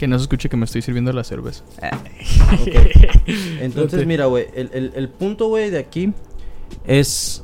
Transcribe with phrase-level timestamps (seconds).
[0.00, 1.62] Que no se escuche que me estoy sirviendo la cerveza.
[2.62, 2.74] Ok.
[3.60, 6.14] Entonces, mira, güey, el, el- el punto, güey, de aquí
[6.86, 7.42] es...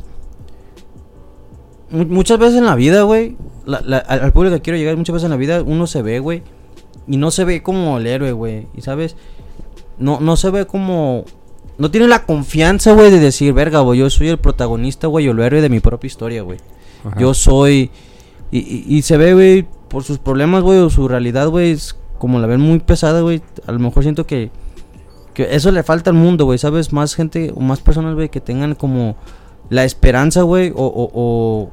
[1.90, 5.24] mu- Muchas veces en la vida, güey, al al público que quiero llegar, muchas veces
[5.26, 6.42] en la vida uno se ve, güey,
[7.06, 9.16] y no se ve como el héroe, güey, y sabes,
[9.98, 11.24] no, no se ve como...
[11.78, 15.32] No tiene la confianza, güey, de decir, verga, güey, yo soy el protagonista, güey, o
[15.32, 16.58] el héroe de mi propia historia, güey.
[17.18, 17.90] Yo soy...
[18.50, 21.96] Y, y- y se ve, güey, por sus problemas, güey, o su realidad, güey, es
[22.18, 23.42] como la ven muy pesada, güey.
[23.66, 24.50] A lo mejor siento que...
[25.34, 26.94] Que eso le falta al mundo, güey, ¿sabes?
[26.94, 29.16] Más gente o más personas, güey, que tengan como
[29.68, 31.70] la esperanza, güey, o, o, o,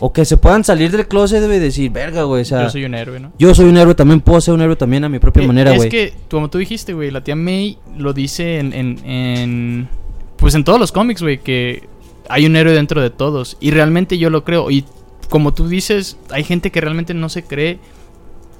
[0.00, 2.64] o que se puedan salir del closet, debe decir, verga, güey, o sea...
[2.64, 3.30] Yo soy un héroe, ¿no?
[3.38, 5.70] Yo soy un héroe, también puedo ser un héroe también a mi propia Eh, manera,
[5.70, 5.88] es güey.
[5.88, 9.88] que, como tú dijiste, güey, la tía May lo dice en, en, en-
[10.36, 11.88] Pues en todos los cómics, güey, que
[12.28, 13.56] hay un héroe dentro de todos.
[13.60, 14.68] Y realmente yo lo creo.
[14.68, 14.84] Y
[15.30, 17.78] como tú dices, hay gente que realmente no se cree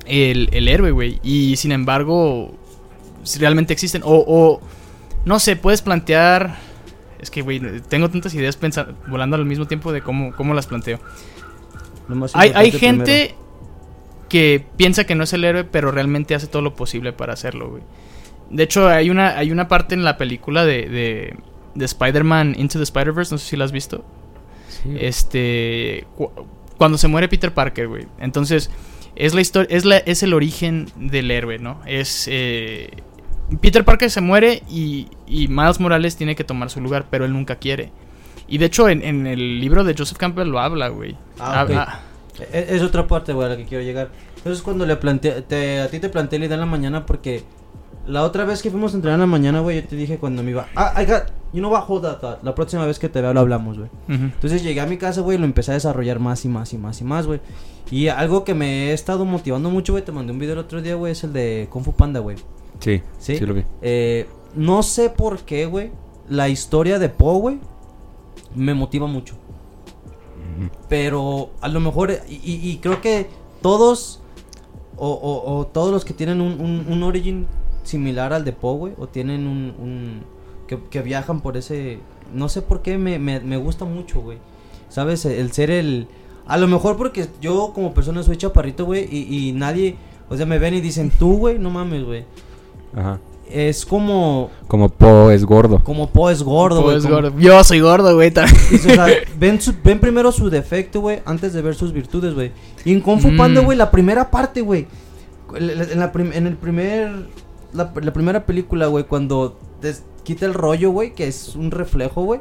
[0.07, 1.21] el, el héroe, güey.
[1.23, 2.55] Y sin embargo,
[3.23, 4.03] si realmente existen.
[4.05, 4.61] O, o,
[5.25, 6.59] no sé, puedes plantear...
[7.19, 10.67] Es que, güey, tengo tantas ideas pensa- volando al mismo tiempo de cómo, cómo las
[10.67, 11.01] planteo.
[12.35, 13.35] Hay, hay gente
[14.29, 17.71] que piensa que no es el héroe, pero realmente hace todo lo posible para hacerlo,
[17.71, 17.83] güey.
[18.51, 21.37] De hecho, hay una, hay una parte en la película de, de,
[21.75, 24.05] de Spider-Man Into the Spider-Verse, no sé si la has visto.
[24.69, 24.97] Sí.
[25.01, 26.07] Este.
[26.17, 26.31] cu-
[26.77, 28.07] cuando se muere Peter Parker, güey.
[28.21, 28.71] Entonces,
[29.17, 29.69] es la historia.
[29.77, 31.81] Es, la, es el origen del héroe, ¿no?
[31.87, 32.27] Es.
[32.31, 32.91] eh,
[33.61, 37.33] Peter Parker se muere y, y Miles Morales tiene que tomar su lugar, pero él
[37.33, 37.93] nunca quiere.
[38.49, 41.17] Y de hecho, en, en el libro de Joseph Campbell lo habla, güey.
[41.39, 41.67] Ah.
[41.73, 42.01] Ah,
[42.53, 44.11] E- Es, otra parte, güey, a la que quiero llegar.
[44.37, 47.45] Entonces, cuando le planteé, te- a ti te planteé la idea en la mañana porque
[48.07, 50.43] la otra vez que fuimos a entrenar en la mañana, güey, yo te dije cuando
[50.43, 52.43] me iba, ah, I got, you know what, hold that thought.
[52.43, 53.91] La próxima vez que te vea lo hablamos, güey.
[54.09, 56.79] Entonces llegué a mi casa, güey, y lo empecé a desarrollar más y más y
[56.79, 57.41] más y más, güey.
[57.91, 60.83] Y algo que me he estado motivando mucho, güey, te mandé un video el otro
[60.83, 62.37] día, güey, es el de Kung Fu Panda, güey.
[62.81, 63.37] Sí, ¿Sí?
[63.39, 63.65] sí, lo vi.
[63.83, 65.91] Eh, no sé por qué, güey,
[66.29, 67.59] la historia de Po, güey,
[68.55, 69.35] me motiva mucho.
[70.89, 73.29] Pero a lo mejor, y, y- y creo que
[73.63, 74.21] todos,
[74.97, 77.47] o, o- o todos los que tienen un, un, un origin
[77.87, 80.21] similar al de Poe, güey, o tienen un, un-
[80.67, 81.99] que, que viajan por ese,
[82.35, 84.39] no sé por qué me, me, me gusta mucho, güey.
[84.89, 85.25] ¿Sabes?
[85.25, 86.07] El ser el,
[86.47, 89.97] a lo mejor porque yo como persona soy chaparrito, güey, y, y nadie,
[90.29, 92.25] o sea, me ven y dicen, tú, güey, no mames, güey.
[92.95, 93.19] Ajá.
[93.49, 95.79] Es como, Como Po es gordo.
[95.85, 96.97] como Poe es gordo, Po güey.
[96.97, 97.33] es como- gordo.
[97.39, 98.33] Yo soy gordo, güey.
[98.75, 99.07] o sea,
[99.39, 102.51] ven, su- ven primero su defecto, güey, antes de ver sus virtudes, güey.
[102.85, 103.37] Y en Kung Fu Mm.
[103.37, 104.89] Panda, güey, la primera parte, güey.
[105.55, 107.29] En, en el primer.
[107.73, 109.59] La, primera película, güey, cuando
[110.25, 112.41] quita el rollo, güey, que es un reflejo, güey.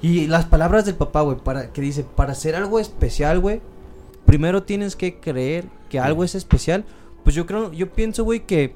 [0.00, 3.60] Y las palabras del papá, güey, para, que dice: Para hacer algo especial, güey,
[4.26, 6.84] primero tienes que creer que algo es especial.
[7.22, 8.74] Pues yo creo, yo pienso, güey, que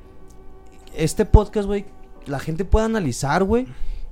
[0.95, 1.85] este podcast, güey,
[2.27, 3.67] la gente pueda analizar, güey.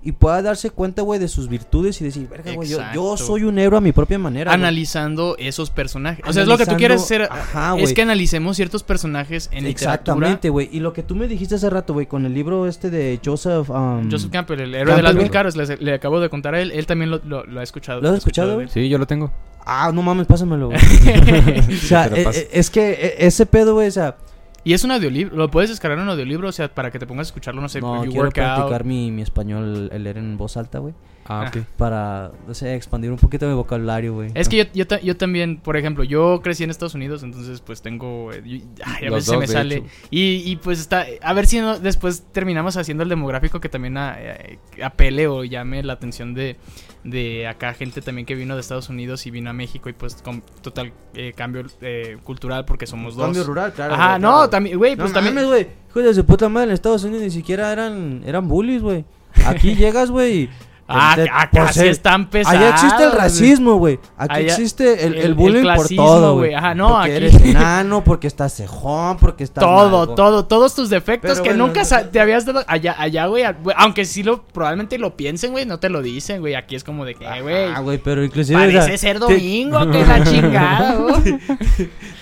[0.06, 3.58] Y pueda darse cuenta, güey, de sus virtudes y decir, verga, güey, yo, soy un
[3.58, 4.50] héroe a mi propia manera.
[4.50, 4.60] güey".
[4.60, 6.22] Analizando esos personajes.
[6.28, 7.22] O sea, es lo que tú quieres hacer.
[7.22, 10.68] Ajá, es que analicemos ciertos personajes en Exactamente, güey.
[10.70, 13.70] Y lo que tú me dijiste hace rato, güey, con el libro este de Joseph.
[13.70, 14.10] um.
[14.10, 16.60] Joseph Campbell, el héroe Campbell, de las mil caras, le, le acabo de contar a
[16.60, 16.70] él.
[16.72, 18.02] Él también lo, lo- lo ha escuchado.
[18.02, 18.68] ¿Lo has escuchado, güey?
[18.68, 19.32] Sí, yo lo tengo.
[19.64, 20.78] Ah, no mames, pásamelo, güey.
[21.68, 24.16] o sea, eh, eh, es que eh, ese pedo, güey, o sea.
[24.64, 25.36] Y es un audiolibro.
[25.36, 27.80] Lo puedes descargar en audiolibro, o sea, para que te pongas a escucharlo, no sé,
[27.80, 30.94] no, you quiero practicar mi, mi español, el leer en voz alta, güey.
[31.26, 31.62] Ah, ok.
[31.76, 34.30] Para, no sé, expandir un poquito mi vocabulario, güey.
[34.34, 37.60] Es que yo, yo, ta- yo también, por ejemplo, yo crecí en Estados Unidos, entonces
[37.60, 38.32] pues tengo...
[38.32, 39.74] eh, yo- ay, a Los veces se dos, me de sale.
[39.76, 39.86] hecho.
[40.10, 41.06] Y, y, pues está...
[41.22, 45.44] A ver si no- después terminamos haciendo el demográfico que también a- eh, apele o
[45.44, 46.56] llame la atención de,
[47.04, 50.16] de acá gente también que vino de Estados Unidos y vino a México y pues
[50.16, 53.24] con total eh, cambio eh, cultural porque somos dos.
[53.26, 53.94] Cambio rural, claro.
[53.94, 54.50] Ajá, güey, no, claro.
[54.50, 55.34] también, güey, No pues también...
[55.34, 55.66] mames, güey.
[55.90, 59.04] Hijo de su puta madre, en Estados Unidos ni siquiera eran, eran bullies, güey.
[59.46, 60.42] Aquí llegas, güey.
[60.42, 60.50] y-
[60.86, 62.58] Ah, acá por sí ser- están pesados.
[62.60, 63.98] Allá existe el racismo, güey.
[64.18, 66.52] Aquí Allá- existe el, el- el el bullying por clasismo, todo, güey.
[66.52, 70.90] Ajá, no, porque aquí- eres enano, porque estás cejón, porque estás Todo, todo, todos tus
[70.90, 73.44] defectos Pero que bueno, nunca no- te habías dado allá, allá, güey,
[73.76, 77.06] aunque sí lo, probablemente lo piensen, güey, no te lo dicen, güey, aquí es como
[77.06, 78.56] de que, güey, Ah, güey, pero inclusive...
[78.58, 81.38] o parece sea, ser te- domingo, que la chingada, güey.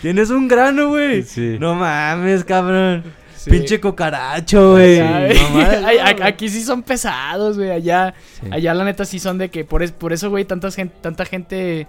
[0.02, 1.22] Tienes un grano, güey.
[1.25, 1.56] Sí.
[1.58, 3.02] No mames, cabrón.
[3.44, 3.50] Sí.
[3.50, 5.00] Pinche cocaracho, güey.
[5.00, 5.06] No
[6.24, 8.46] aquí sí son pesados, güey, allá, Sí.
[8.52, 11.24] allá la neta sí son de que, por, es- por eso, güey, tanta gente, tanta
[11.24, 11.88] gente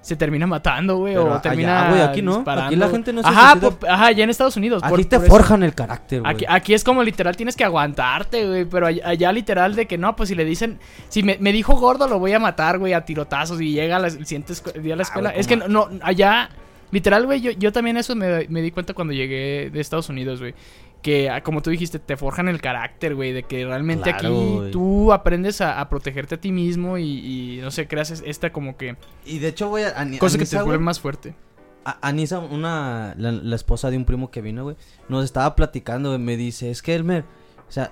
[0.00, 2.36] se termina matando, güey, o allá, termina güey, aquí no.
[2.36, 2.66] disparando.
[2.68, 3.70] Aquí la gente no se Ajá, suicida.
[3.70, 4.82] po- ajá, allá en Estados Unidos.
[4.84, 5.34] Aquí por- te por eso.
[5.36, 6.32] forjan el carácter, güey.
[6.34, 8.64] Aquí, aquí es como literal, tienes que aguantarte, güey.
[8.64, 10.78] Pero allá, allá literal de que no, pues si le dicen,
[11.08, 13.60] si me, me dijo gordo, lo voy a matar, güey, a tirotazos.
[13.60, 15.30] Y llega la- el siguiente día a la escuela.
[15.30, 16.48] güey, es que no, no, allá
[16.90, 20.40] Literal, güey, yo, yo también eso me, me di cuenta cuando llegué de Estados Unidos,
[20.40, 20.54] güey.
[21.02, 23.32] Que, ah, como tú dijiste, te forjan el carácter, güey.
[23.32, 27.60] De que realmente Claro, aquí tú aprendes a, a protegerte a ti mismo y, y,
[27.60, 28.96] no sé, creas es- esta como que
[29.26, 29.84] Y de hecho, güey,
[30.18, 31.34] cosa que te vuelve más fuerte.
[31.84, 34.76] A- Anisa, una, la, la esposa de un primo que vino, güey,
[35.08, 37.24] nos estaba platicando, güey, me dice, es que Elmer,
[37.68, 37.90] o sea,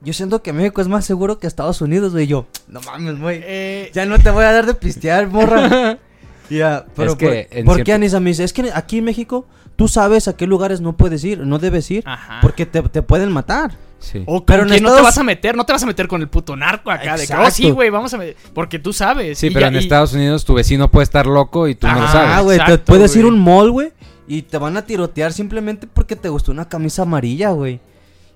[0.00, 3.18] yo siento que México es más seguro que Estados Unidos, güey, y yo, no mames,
[3.18, 5.98] güey, Eh, ya no te voy a dar de pistear, morra.
[6.50, 8.44] ya, pero Es que ¿por, en ¿por cierto- qué Anisa me dice?
[8.44, 9.46] Es que aquí en México
[9.82, 12.38] tú sabes a qué lugares no puedes ir, no debes ir, Ajá.
[12.40, 13.72] porque te, te pueden matar.
[13.98, 14.22] Sí.
[14.26, 16.20] O Pero en no te Estados- vas a meter, no te vas a meter con
[16.20, 17.16] el puto narco acá.
[17.16, 17.50] De que, oh, Exacto.
[17.50, 18.36] sí, güey, vamos a meter.
[18.54, 19.38] Porque tú sabes.
[19.38, 21.88] Sí, y pero ya- en y- Estados Unidos tu vecino puede estar loco y tú
[21.88, 22.30] no lo Ajá, sabes.
[22.30, 23.92] Ah, güey, te exacto, puedes ir a un mall, güey,
[24.28, 27.80] y te van a tirotear simplemente porque te gustó una camisa amarilla, güey.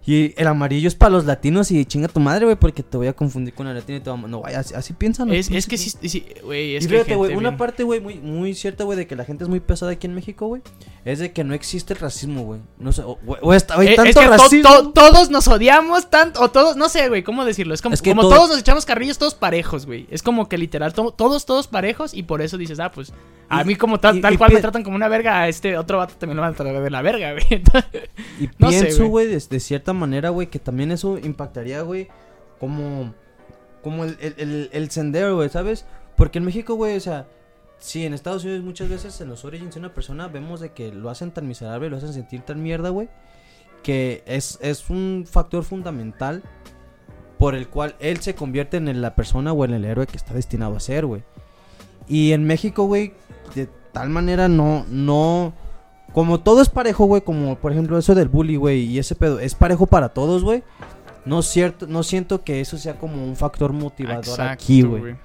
[0.09, 3.09] Y el amarillo es para los latinos y chinga tu madre, güey, porque te voy
[3.09, 4.31] a confundir con el latino y te vamos...
[4.31, 5.27] No, güey, así, así piensan.
[5.27, 7.99] los Es, es que sí, sí, güey, es y fíjate, güey, una bien- parte, güey,
[8.01, 10.63] muy, muy cierta, güey, de que la gente es muy pesada aquí en México, güey,
[11.05, 12.61] es de que no existe el racismo, güey.
[12.79, 14.71] No sé, o, güey, güey, Eh, es tanto que to- racismo.
[14.71, 17.75] to- todos nos odiamos tanto, o todos, no sé, güey, ¿cómo decirlo?
[17.75, 20.07] Es como, Es que como todo- todos nos echamos carrillos, todos parejos, güey.
[20.13, 23.13] Es como que literal, to- todos, todos parejos, y por eso dices, ah, pues,
[23.49, 25.77] a Y- mí como tal, y- tal cual me tratan como una verga, a este
[25.77, 27.45] otro vato también lo van a tratar de la verga, güey.
[27.51, 28.03] Entonces,
[28.41, 29.09] Y no pienso, güey.
[29.11, 32.09] güey, de, de cierta manera, güey, que también eso impactaría, güey,
[32.61, 33.13] como,
[33.83, 35.85] como el, el, el, sendero, güey, ¿sabes?
[36.17, 37.27] Porque en México, güey, o sea,
[37.79, 40.93] sí, en Estados Unidos muchas veces en los origins de una persona vemos de que
[40.93, 43.09] lo hacen tan miserable, lo hacen sentir tan mierda, güey,
[43.83, 46.43] que es, es un factor fundamental
[47.39, 50.35] por el cual él se convierte en la persona o en el héroe que está
[50.35, 51.23] destinado a ser, güey.
[52.09, 53.13] Y en México, güey,
[53.55, 55.53] de tal manera no, no,
[56.17, 59.39] como todo es parejo, güey, como por ejemplo eso del bully, güey, y ese pedo,
[59.39, 60.63] es parejo para todos, güey.
[61.27, 65.17] No cierto, no siento que eso sea como un factor motivador Exacto, aquí, güey.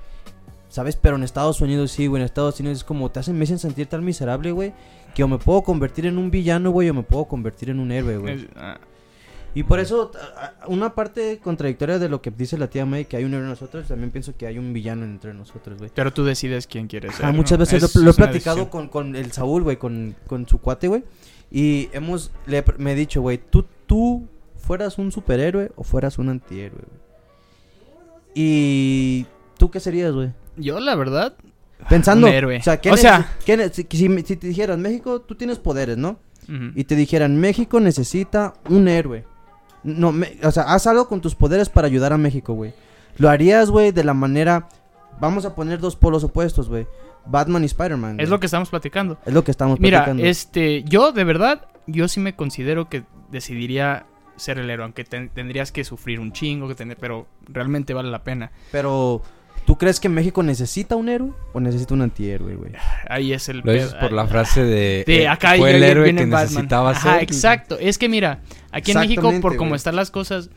[0.68, 0.98] ¿Sabes?
[0.98, 2.22] Pero en Estados Unidos sí, güey.
[2.22, 4.74] En Estados Unidos es como te hacen, me hacen sentir tan miserable, güey.
[5.16, 7.94] Que o me puedo convertir en un villano, güey, o me puedo convertir en un
[7.94, 8.50] héroe, güey.
[9.54, 10.12] Y por eso,
[10.68, 13.50] una parte contradictoria de lo que dice la tía May, que hay un héroe en
[13.50, 15.92] nosotros, también pienso que hay un villano entre nosotros, güey.
[15.94, 17.26] pero tú decides quién quieres ser.
[17.26, 17.38] Ah, ¿no?
[17.38, 20.60] muchas veces Es- lo, lo he platicado con, con el Saúl, güey, con, con su
[20.60, 21.04] cuate, güey.
[21.52, 24.26] Y hemos, le, me he dicho, güey, tú, tú
[24.56, 27.02] fueras un superhéroe o fueras un antihéroe, güey.
[28.34, 29.26] Y
[29.58, 30.32] tú qué serías, güey.
[30.58, 31.36] Yo, la verdad,
[31.90, 32.58] Pensando, Un héroe.
[32.58, 35.34] o sea, ¿qué O neces- sea- qué ne- si, si- si te dijeran, México, tú
[35.36, 36.20] tienes poderes, ¿no?
[36.76, 39.24] Y te dijeran, México necesita un héroe.
[39.84, 42.74] No, me- o sea, haz algo con tus poderes para ayudar a México, güey.
[43.18, 44.68] Lo harías, güey, de la manera...
[45.20, 46.88] Vamos a poner dos polos opuestos, güey.
[47.26, 48.20] Batman y Spider-Man.
[48.20, 49.20] es lo que estamos platicando.
[49.26, 50.24] Es lo que estamos Mira, platicando.
[50.26, 54.06] este, yo de verdad, yo sí me considero que decidiría
[54.38, 58.10] ser el héroe, aunque ten- tendrías que sufrir un chingo, que tener, pero realmente vale
[58.10, 58.52] la pena.
[58.72, 59.22] Pero,
[59.72, 62.74] ¿tú crees que México necesita un héroe o necesita un antihéroe, güey?
[63.08, 65.06] Ahí es el Lo dices por la frase de...
[65.08, 66.42] de eh, acá fue el héroe que Batman.
[66.42, 67.24] necesitaba Ajá, ser.
[67.24, 67.78] exacto.
[67.80, 68.42] Es que mira,
[68.74, 70.50] aquí en México, por cómo están las cosas.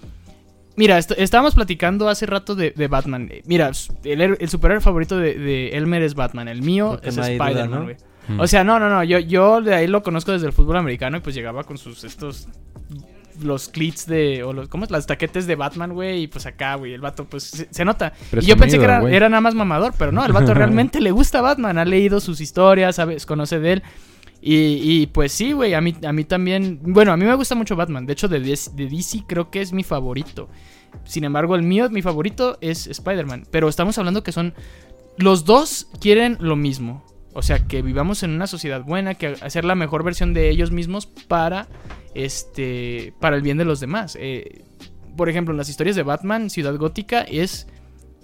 [0.75, 3.29] Mira, est- estábamos platicando hace rato de, de Batman.
[3.31, 3.71] Eh, Mira,
[4.03, 6.49] el, héroe- el superhéroe favorito de, de Elmer es Batman.
[6.49, 7.83] El mío Porque es no Spider-Man, ¿no?
[7.85, 7.97] güey.
[8.27, 8.41] Mm.
[8.41, 9.05] O sea, no, no, no.
[9.05, 12.03] Yo, yo de ahí lo conozco desde el fútbol americano y pues llegaba con sus
[12.03, 12.49] estos.
[13.43, 14.43] Los clits de.
[14.45, 14.91] O los, ¿Cómo es?
[14.91, 16.23] Las taquetes de Batman, güey.
[16.23, 16.93] Y pues acá, güey.
[16.93, 18.13] El vato, pues se, se nota.
[18.33, 20.25] y yo pensé que era, era nada más mamador, pero no.
[20.25, 21.79] El vato realmente le gusta Batman.
[21.79, 23.83] Ha leído sus historias, sabes, conoce de él.
[24.41, 25.75] Y, y, pues sí, güey.
[25.75, 26.81] A mí, a mí también.
[26.83, 28.07] Bueno, a mí me gusta mucho Batman.
[28.07, 30.49] De hecho, de, DC de DC creo que es mi favorito.
[31.05, 33.47] Sin embargo, el mío, mi favorito es Spider-Man.
[33.51, 34.55] Pero estamos hablando que son.
[35.17, 37.05] Los dos quieren lo mismo.
[37.35, 40.70] O sea, que vivamos en una sociedad buena, que hacer la mejor versión de ellos
[40.70, 41.67] mismos para
[42.15, 44.17] este para el bien de los demás.
[44.21, 44.63] Eh,
[45.17, 47.67] por ejemplo, en las historias de Batman, Ciudad Gótica es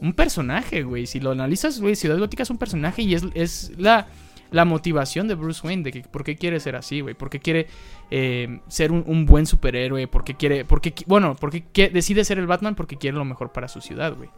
[0.01, 1.07] un personaje, güey.
[1.07, 4.07] Si lo analizas, güey, Ciudad Gótica es un personaje y es, es la,
[4.51, 7.15] la motivación de Bruce Wayne de que por qué quiere ser así, güey.
[7.15, 7.69] Por qué quiere
[8.11, 10.09] eh, ser un, buen superhéroe.
[10.09, 10.65] Por qué quiere,
[11.07, 14.31] bueno, porque decide ser el Batman porque quiere lo mejor para su ciudad, güey.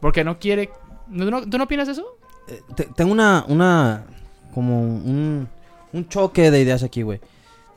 [0.00, 0.70] Porque no quiere...
[1.08, 2.04] ¿no- no- ¿Tú no opinas eso?
[2.48, 4.04] Eh, te- tengo una, una,
[4.54, 5.46] como un,
[5.92, 7.20] un choque de ideas aquí, güey.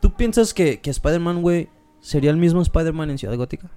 [0.03, 1.69] ¿Tú piensas que, que Spider-Man, güey,
[2.01, 3.69] sería el mismo Spider-Man en Ciudad Gótica?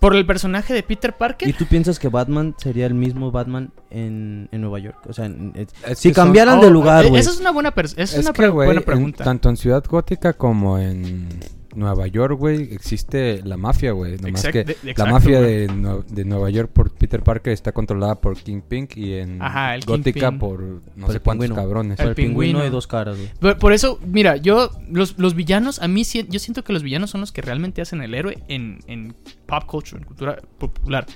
[0.00, 1.46] Por el personaje de Peter Parker.
[1.46, 4.96] ¿Y tú piensas que Batman sería el mismo Batman en, en Nueva York?
[5.08, 7.20] O sea, en- en- Es si son- cambiaran Oh, de lugar, eh, güey.
[7.20, 9.24] Esa es una buena, es Es una que, pre- güey, buena en- pregunta.
[9.24, 11.28] tanto en Ciudad Gótica como en
[11.74, 14.16] Nueva York, güey, existe la mafia, güey.
[14.16, 15.66] Nomás Exact- que de- la mafia de,
[16.08, 20.20] de Nueva York por Peter Parker está controlada por Kingpin y en Ajá, el Gótica
[20.30, 20.38] Kingpin.
[20.38, 21.54] por no Por sé el cuántos pingüino.
[21.54, 21.96] cabrones.
[21.96, 22.60] Por El el pingüino pingüino.
[22.64, 23.30] de dos caras, güey.
[23.40, 27.10] Por, por eso, mira, yo, los, los villanos, a mí yo siento que los villanos
[27.10, 29.14] son los que realmente hacen el héroe en, en
[29.46, 31.06] pop culture, en cultura popular.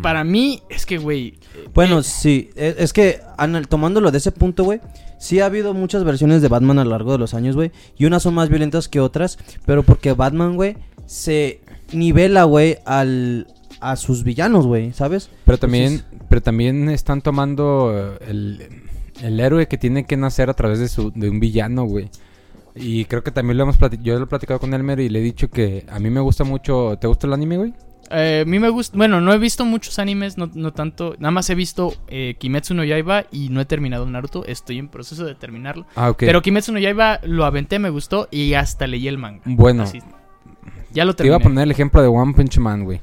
[0.00, 1.40] Para mí, es que, güey.
[1.74, 3.20] Bueno, eh, sí, e- es que
[3.68, 4.80] tomándolo de ese punto, güey,
[5.22, 8.06] sí ha habido muchas versiones de Batman a lo largo de los años, güey, y
[8.06, 10.76] unas son más violentas que otras, pero porque Batman, güey,
[11.06, 11.60] se
[11.92, 13.46] nivela, güey, al
[13.80, 15.30] a sus villanos, güey, ¿sabes?
[15.44, 18.66] Pero también, Entonces- pero también están tomando el,
[19.22, 22.08] el héroe que tiene que nacer a través de, su, de un villano, güey.
[22.74, 25.18] Y creo que también lo hemos platicado, yo lo he platicado con Elmer y le
[25.18, 27.74] he dicho que a mí me gusta mucho, ¿te gusta el anime, güey?
[28.12, 28.96] Eh, a mí me gusta.
[28.96, 31.14] Bueno, no he visto muchos animes, no, no tanto.
[31.18, 34.44] Nada más he visto eh, Kimetsu no Yaiba y no he terminado Naruto.
[34.46, 35.86] Estoy en proceso de terminarlo.
[35.96, 36.12] Ah.
[36.16, 39.40] Pero Kimetsu no Yaiba lo aventé, me gustó y hasta leí el manga.
[39.44, 40.00] bueno, Así.
[40.92, 41.44] Ya lo te iba terminé.
[41.44, 43.00] a poner el ejemplo de One Punch Man, güey.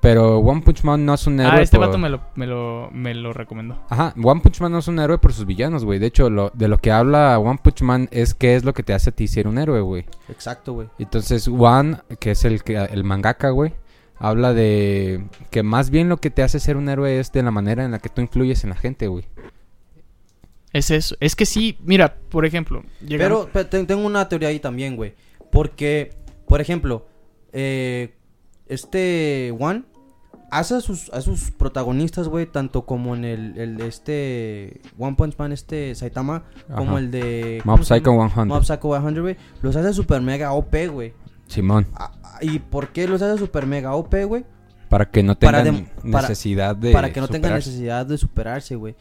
[0.00, 2.46] Pero One Punch Man no es un héroe Ah, este por- vato me lo, me,
[2.46, 3.82] lo, me lo recomendó.
[3.88, 5.98] Ajá, One Punch Man no es un héroe por sus villanos, güey.
[5.98, 8.84] De hecho, lo, de lo que habla One Punch Man es qué es lo que
[8.84, 10.06] te hace a ti ser un héroe, güey.
[10.28, 10.88] Exacto, güey.
[11.00, 13.74] Entonces, One, que es el, que- el mangaka, güey,
[14.18, 17.50] habla de que más bien lo que te hace ser un héroe es de la
[17.50, 19.24] manera en la que tú influyes en la gente, güey.
[20.72, 21.16] Es eso.
[21.20, 22.82] Es que sí, mira, por ejemplo.
[23.08, 25.14] Pero, pe- te- tengo una teoría ahí también, güey.
[25.50, 26.10] Porque,
[26.46, 27.06] por ejemplo,
[27.52, 28.14] eh,
[28.66, 29.84] este One
[30.50, 35.36] hace a sus, a sus protagonistas, güey, tanto como en el, el este One Punch
[35.38, 36.44] Man, este Saitama,
[36.74, 38.34] como el de Mob ¿cómo se Psycho llama?
[38.34, 38.48] 100.
[38.48, 39.36] Mob Psycho 100, güey.
[39.62, 41.14] Los hace super mega OP, güey.
[41.46, 41.86] Simón.
[41.94, 44.44] Ah, ¿Y por qué los hace super mega OP, güey?
[44.88, 47.68] Para que no Para tengan para- necesidad de para que no tengan superarse.
[47.70, 48.94] necesidad de superarse, güey.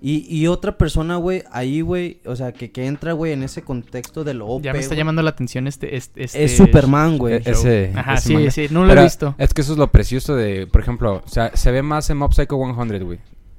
[0.00, 3.62] Y, y otra persona, güey, ahí, güey, o sea, que, que entra, güey, en ese
[3.62, 5.96] contexto de lo OP, ya me está llamando la atención este.
[5.96, 7.34] este, este es Superman, güey.
[7.36, 8.50] E- ese- Ajá, ese sí, manga.
[8.50, 9.34] sí, no lo Pero he visto.
[9.38, 12.18] Es que eso es lo precioso de, por ejemplo, o sea, se ve más en
[12.18, 13.18] Mob Psycho 100, güey.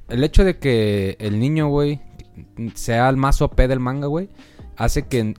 [0.10, 2.02] El hecho de que el niño, güey,
[2.76, 4.30] sea el más OP del manga, güey,
[4.78, 5.34] hace que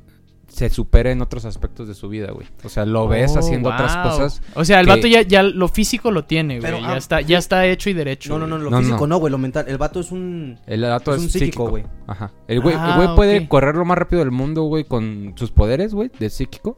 [0.48, 2.46] se supere en otros aspectos de su vida, güey.
[2.64, 4.42] O sea, lo ves Oh, haciendo otras cosas.
[4.54, 6.70] O sea, el que- vato ya, ya lo físico lo tiene, güey.
[6.72, 8.30] Pero, ya, ah, está, ya está hecho y derecho.
[8.38, 9.06] No, no, no, lo No, físico no.
[9.08, 9.66] no, güey, lo mental.
[9.68, 10.58] El vato es un...
[10.66, 11.84] El dato Es es, un psíquico, psíquico, güey.
[12.06, 12.32] Ajá.
[12.48, 13.48] El güey, Ah, el güey puede ok.
[13.48, 16.76] correr lo más rápido del mundo, güey, con sus poderes, güey, de psíquico.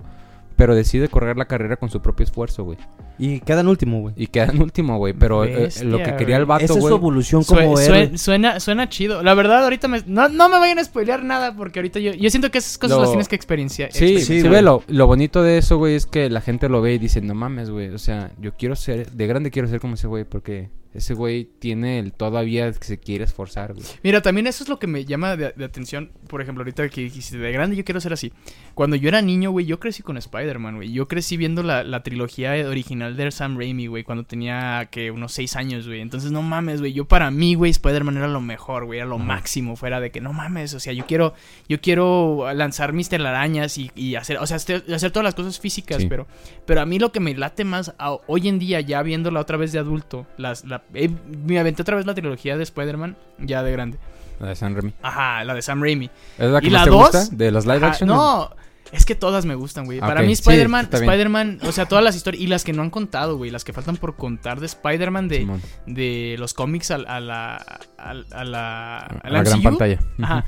[0.59, 2.77] Pero decide correr la carrera con su propio esfuerzo, güey.
[3.17, 4.15] Y queda en último, güey.
[4.19, 5.13] Y queda en último, güey.
[5.15, 6.59] Pero eh, lo que quería el güey.
[6.59, 8.19] vato, Esa es su evolución como sue- héroe.
[8.19, 9.23] suena, suena chido.
[9.23, 10.03] La verdad, ahorita me...
[10.07, 12.13] No, no me vayan a spoilear nada porque ahorita yo...
[12.13, 13.93] Yo siento que esas cosas Lo- las tienes que experienciar.
[13.93, 14.63] Sí, Sí, sí, güey.
[14.63, 17.71] lo bonito de eso, güey, es que la gente lo ve y dice, no mames,
[17.71, 21.15] güey, o sea, yo quiero ser, de grande quiero ser como ese güey, porque ese
[21.15, 23.85] güey tiene el todavía que se quiere esforzar, güey.
[24.03, 26.13] Mira, también eso es lo que me llama de, de atención.
[26.29, 28.33] Por ejemplo, ahorita que dijiste, de grande yo quiero ser así.
[28.75, 30.93] Cuando yo era niño, güey, yo crecí con Spider-Man, güey.
[30.93, 35.33] Yo crecí viendo la, la trilogía original de Sam Raimi, güey, cuando tenía, que unos
[35.33, 36.01] seis años, güey.
[36.01, 36.93] Entonces, no mames, güey.
[36.93, 38.99] Yo para mí, güey, Spider-Man era lo mejor, güey.
[39.01, 39.77] Era lo máximo.
[39.77, 41.35] Fuera de que, no mames, o sea, yo quiero,
[41.69, 45.61] yo quiero lanzar mis telarañas y, y hacer, o sea, este- hacer todas las cosas
[45.61, 46.07] físicas, Sí.
[46.09, 46.27] pero,
[46.67, 49.57] pero a mí lo que me late más a- hoy en día, ya viéndola otra
[49.57, 51.11] vez de adulto, las, la, eh,
[51.47, 53.99] me aventé otra vez la trilogía de Spider-Man, ya de grande.
[54.41, 54.93] La de San Remy.
[55.03, 56.11] Ajá, la de Sam Raimi.
[56.39, 57.01] ¿Es la que ¿Y más la te dos?
[57.11, 57.27] gusta?
[57.33, 58.09] ¿De los live Ajá, action?
[58.09, 58.51] No,
[58.93, 59.99] es que todas me gustan, güey.
[59.99, 60.89] Para mí Spider-Man.
[60.93, 63.73] Spider-Man, o sea, todas las historias y las que no han contado, güey, las que
[63.73, 65.63] faltan por contar de Spider-Man de, Simón.
[65.87, 67.57] de los cómics a, a la
[67.99, 69.99] a, a la A la gran pantalla.
[70.23, 70.45] Ajá.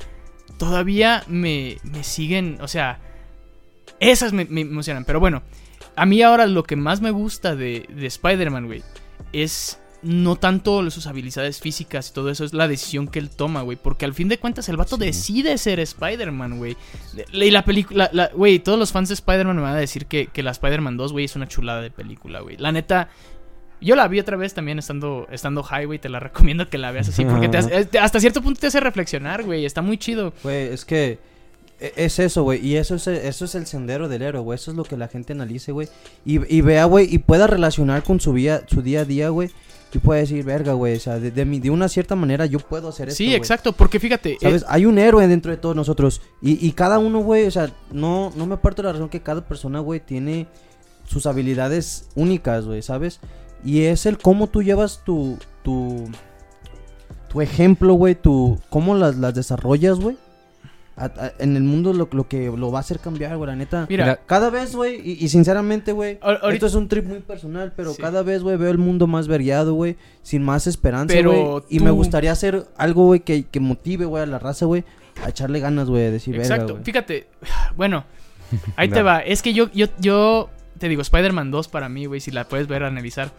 [0.57, 2.99] Todavía me, me siguen, o sea,
[3.99, 5.03] esas me, me emocionan.
[5.03, 5.43] Pero bueno,
[5.97, 8.83] a mí ahora lo que más me gusta de, de Spider-Man, güey,
[9.33, 13.61] es no tanto sus habilidades físicas y todo eso, es la decisión que él toma,
[13.61, 13.77] güey.
[13.81, 15.03] Porque al fin de cuentas el vato Sí.
[15.05, 16.75] decide ser Spider-Man, güey.
[17.33, 20.27] Y la película, la- güey, todos los fans de Spider-Man me van a decir que,
[20.27, 22.57] que la Spider-Man 2, güey, es una chulada de película, güey.
[22.57, 23.09] La neta...
[23.83, 25.97] Yo la vi otra vez también estando, estando high, güey.
[25.97, 27.25] Te la recomiendo que la veas así.
[27.25, 29.65] Porque te hace- te- hasta cierto punto te hace reflexionar, güey.
[29.65, 30.33] Está muy chido.
[30.43, 31.17] Güey, es que
[31.79, 32.63] e- es eso, güey.
[32.63, 34.55] Y eso es, eso es el sendero del héroe, güey.
[34.55, 35.87] Eso es lo que la gente analice, güey.
[36.23, 39.49] Y, y vea, güey, y pueda relacionar con su, vida, su día a día, güey.
[39.93, 40.95] Y puede decir, verga, güey.
[40.95, 43.17] O sea, de, de, mi- de una cierta manera yo puedo hacer esto.
[43.17, 43.35] Sí, güey".
[43.35, 43.73] exacto.
[43.73, 44.37] Porque fíjate.
[44.41, 44.61] ¿Sabes?
[44.61, 46.21] eh, Hay un héroe dentro de todos nosotros.
[46.41, 49.21] Y, y cada uno, güey, o sea, no, no me aparto de la razón que
[49.21, 50.47] cada persona, güey, tiene
[51.05, 53.19] sus habilidades únicas, güey, ¿sabes?
[53.65, 56.09] Y es el cómo tú llevas tu, tu,
[57.29, 60.17] tu ejemplo, güey, tu, cómo las, las desarrollas, güey.
[61.05, 63.55] A- a- En el mundo lo, lo que lo va a hacer cambiar, güey, la
[63.55, 63.85] neta.
[63.89, 66.19] mira, Cada vez, güey, y, y sinceramente, güey,
[66.51, 68.01] esto es un trip muy personal, pero Sí.
[68.01, 71.63] cada vez, güey, veo el mundo más variado, güey, sin más esperanza, Pero güey.
[71.69, 74.83] Y tú- me gustaría hacer algo, güey, que, que motive, güey, a la raza, güey,
[75.23, 76.73] a echarle ganas, güey, de decir, verga, Exacto.
[76.73, 76.83] güey.
[76.85, 77.27] Fíjate.
[77.75, 78.05] Bueno,
[78.75, 79.19] ahí te va.
[79.19, 82.67] Es que yo, yo, yo te digo, Spider-Man 2 para mí, güey, si la puedes
[82.67, 83.31] ver, analizar.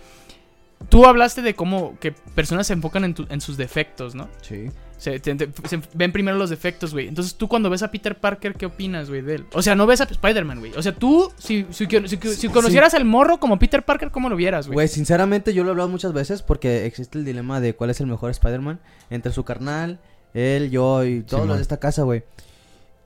[0.88, 4.28] Tú hablaste de cómo que personas se enfocan en, tu- en sus defectos, ¿no?
[4.40, 4.68] Sí.
[5.02, 7.08] Se, te- te- se ven primero los defectos, güey.
[7.08, 9.46] Entonces tú cuando ves a Peter Parker, ¿qué opinas, güey, de él?
[9.52, 10.72] O sea, no ves a Spider-Man, güey.
[10.76, 14.36] O sea, tú, si, si, si- si conocieras al morro como Peter Parker, ¿cómo lo
[14.36, 14.74] vieras, güey?
[14.74, 18.00] Güey, sinceramente yo lo he hablado muchas veces porque existe el dilema de cuál es
[18.00, 18.78] el mejor Spider-Man
[19.10, 19.98] entre su carnal,
[20.34, 21.56] él, yo y todos los Simón.
[21.56, 22.22] de esta casa, güey.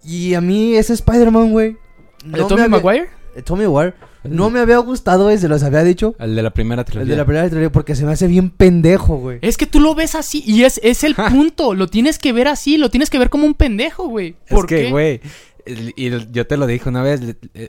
[0.04, 1.76] Y a mí ese Spider-Man, güey.
[2.24, 3.08] ¿De Tobey había- Maguire?
[3.34, 3.94] eh, Tommy Maguire.
[4.24, 6.14] No me había gustado, güey, se los había dicho.
[6.18, 7.10] El de la primera El trilogía.
[7.12, 9.38] de la primera trilogía porque se me hace bien pendejo, güey.
[9.42, 11.74] Es que tú lo ves así y es, es el punto.
[11.74, 14.34] Lo tienes que ver así, lo tienes que ver como un pendejo, güey.
[14.48, 14.90] ¿Por es que, qué?
[14.90, 15.20] güey,
[15.64, 17.20] el- y el- yo te lo dije una vez,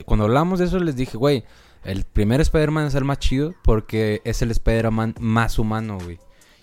[0.04, 1.44] cuando hablamos de eso les dije, güey,
[1.84, 6.18] el primer Spider-Man es el más chido porque es el Spider-Man más humano, güey.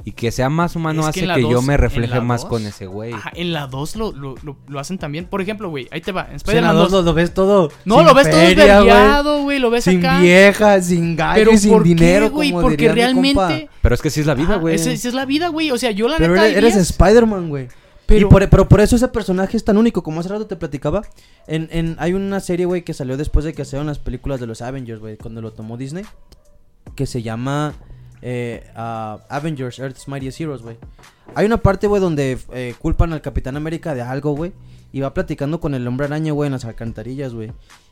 [0.07, 2.65] Y que sea más humano Es que hace que yo me refleje más dos, con
[2.67, 3.11] ese güey.
[3.11, 5.25] Ajá, en la 2 lo, lo, lo, lo hacen también.
[5.25, 6.21] Por ejemplo, güey, ahí te va.
[6.21, 6.91] En Pues en Spider-Man la 2.
[6.91, 7.71] dos lo, lo ves todo.
[7.85, 8.81] No, sin lo ves todo feria,
[9.41, 9.57] güey.
[9.59, 10.19] Lo ves Sin acá.
[10.21, 12.51] vieja, sin gallo sin ¿por qué, dinero, güey?
[12.51, 13.47] Porque diría mi compa.
[13.47, 13.71] realmente.
[13.81, 14.75] Pero es que sí es la vida, güey.
[14.75, 15.71] esa, esa es la vida, güey.
[15.71, 16.49] O sea, yo la Pero neta.
[16.49, 17.67] eres, eres Spider-Man, güey.
[18.05, 20.03] Pero- Y por, pero por eso ese personaje es tan único.
[20.03, 21.01] Como hace rato te platicaba.
[21.47, 24.45] En, en, hay una serie, güey, que salió después de que hicieron las películas de
[24.45, 25.17] los Avengers, güey.
[25.17, 26.05] Cuando lo tomó Disney.
[26.95, 27.73] Que se llama
[28.27, 30.77] eh, Avengers Earth's Mightiest Heroes, güey.
[31.35, 34.51] Hay una parte, güey, donde eh, culpan al Capitán América de algo, güey.
[34.91, 37.51] Y va platicando con el hombre araña, güey, en las alcantarillas, güey.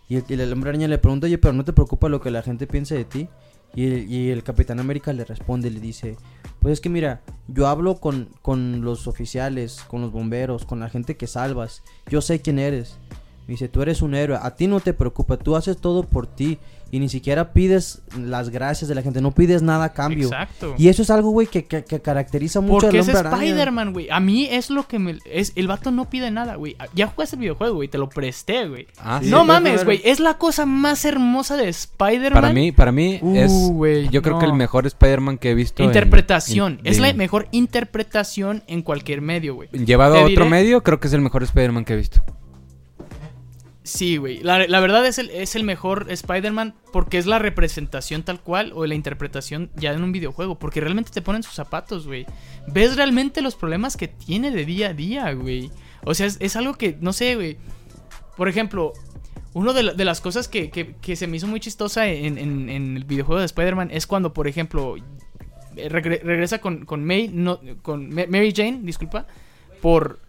[0.10, 2.66] Y el, hombre araña le pregunta, oye, pero no te preocupa lo que la gente
[2.66, 3.30] piense de ti.
[3.75, 6.18] Y el, y el Capitán América le responde, le dice,
[6.60, 10.90] pues es que mira, yo hablo con, con los oficiales, con los bomberos, con la
[10.90, 11.84] gente que salvas.
[12.10, 12.98] Yo sé quién eres.
[13.46, 16.25] Me dice, tú eres un héroe, a ti no te preocupa, tú haces todo por
[16.25, 16.58] ti.
[16.94, 20.28] Y ni siquiera pides las gracias de la gente, no pides nada a cambio.
[20.28, 20.76] Exacto.
[20.78, 23.44] Y eso es algo, güey, que, que- que caracteriza mucho Porque al es hombre araña.
[23.46, 24.10] Spider-Man, güey.
[24.12, 25.18] A mí es lo que me.
[25.26, 26.76] Es, el vato no pide nada, güey.
[26.94, 27.88] Ya jugaste el videojuego, güey.
[27.88, 28.86] Te lo presté, güey.
[29.00, 30.02] Ah, Sí, no mames, güey.
[30.06, 32.34] Es la cosa más hermosa de Spider-Man.
[32.42, 35.82] Para mí, para mí Uh, es yo creo que el mejor Spider-Man que he visto.
[35.84, 36.80] Interpretación.
[36.84, 39.70] en- es la mejor interpretación en cualquier medio, güey.
[39.72, 42.22] Llevado Te a otro diré- medio, creo que es el mejor Spider-Man que he visto.
[43.84, 44.40] Sí, güey.
[44.40, 48.86] La, verdad es el, es el mejor Spider-Man porque es la representación tal cual o
[48.86, 50.58] la interpretación ya en un videojuego.
[50.58, 52.25] Porque realmente te ponen sus zapatos, güey.
[52.68, 55.70] Ves realmente los problemas que tiene de día a día, güey.
[56.06, 57.58] O sea, es, algo que, no sé, güey.
[58.38, 58.94] Por ejemplo,
[59.54, 62.70] una de, la- de las cosas que, que- se me hizo muy chistosa en, en-
[62.98, 64.96] el videojuego de Spider-Man es cuando, por ejemplo,
[65.75, 69.27] eh, regre- regresa con, con May, no, con Ma- Mary Jane, disculpa,
[69.81, 70.20] por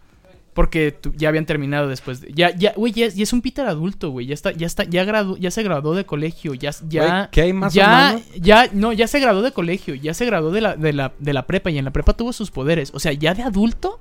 [0.55, 2.21] porque tu- ya habían terminado después.
[2.21, 4.25] de- ya, ya, güey, ya, ya es un Peter adulto, güey.
[4.25, 7.53] Ya está, ya está, ya gradu- ya se graduó de colegio, ya, ya, ¿qué hay
[7.53, 10.93] más ya, ya, no, ya se graduó de colegio, ya se graduó de la, de
[10.93, 12.89] la, de la prepa y en la prepa tuvo sus poderes.
[12.95, 13.99] O sea, ya de adulto,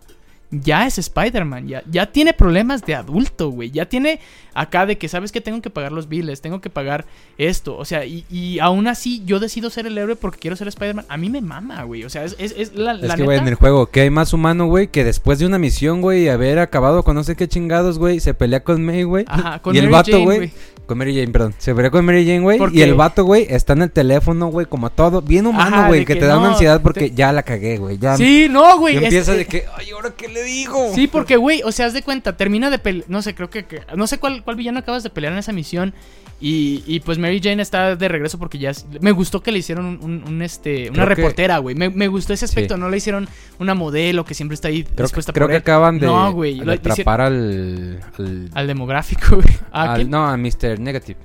[0.50, 3.70] ya es Spider-Man, ya, ya tiene problemas de adulto, güey.
[3.70, 4.20] Ya tiene
[4.54, 7.06] acá de que sabes que tengo que pagar los biles, tengo que pagar
[7.38, 7.76] esto.
[7.76, 11.06] O sea, y, y aún así yo decido ser el héroe porque quiero ser Spider-Man.
[11.08, 12.04] A mí me mama, güey.
[12.04, 14.10] O sea, es, es, es la, Es la que, güey, en el juego, ¿qué hay
[14.10, 14.88] más humano, güey?
[14.88, 18.20] Que después de una misión, güey, y haber acabado con no sé qué chingados, güey,
[18.20, 19.24] se pelea con May, güey.
[19.28, 20.52] Ajá, con y el Mary vato, Jane, güey.
[20.86, 21.54] Con Mary Jane, perdón.
[21.58, 22.58] Se pelea con Mary Jane, güey.
[22.58, 25.22] ¿Por Y el vato, güey, está en el teléfono, güey, como todo.
[25.22, 26.00] Bien humano, güey.
[26.04, 27.96] Que, que te da una no, ansiedad porque te- ya la cagué, güey.
[27.98, 28.96] Ya Sí, no, güey.
[29.02, 30.92] empieza de que, ay, ¿ahora qué le digo?
[30.94, 33.64] Sí, porque, güey, o sea, haz de cuenta, termina de pelear, no sé, creo que,
[33.64, 35.94] que- no sé cuál, cuál villano acabas de pelear en esa misión
[36.40, 39.58] y, y pues Mary Jane está de regreso porque ya, es- me gustó que le
[39.60, 42.74] hicieron un, un- un, este, una Creo que- reportera, güey, me, me gustó ese aspecto,
[42.74, 42.80] Sí.
[42.80, 45.56] no le hicieron una modelo que siempre está ahí Creo, que, dispuesta creo por que
[45.56, 45.62] él.
[45.62, 48.00] acaban de, No, güey, atrapar al...
[48.18, 50.06] al- Al demográfico, güey.
[50.08, 50.78] No, a Mr.
[50.80, 51.18] Negative.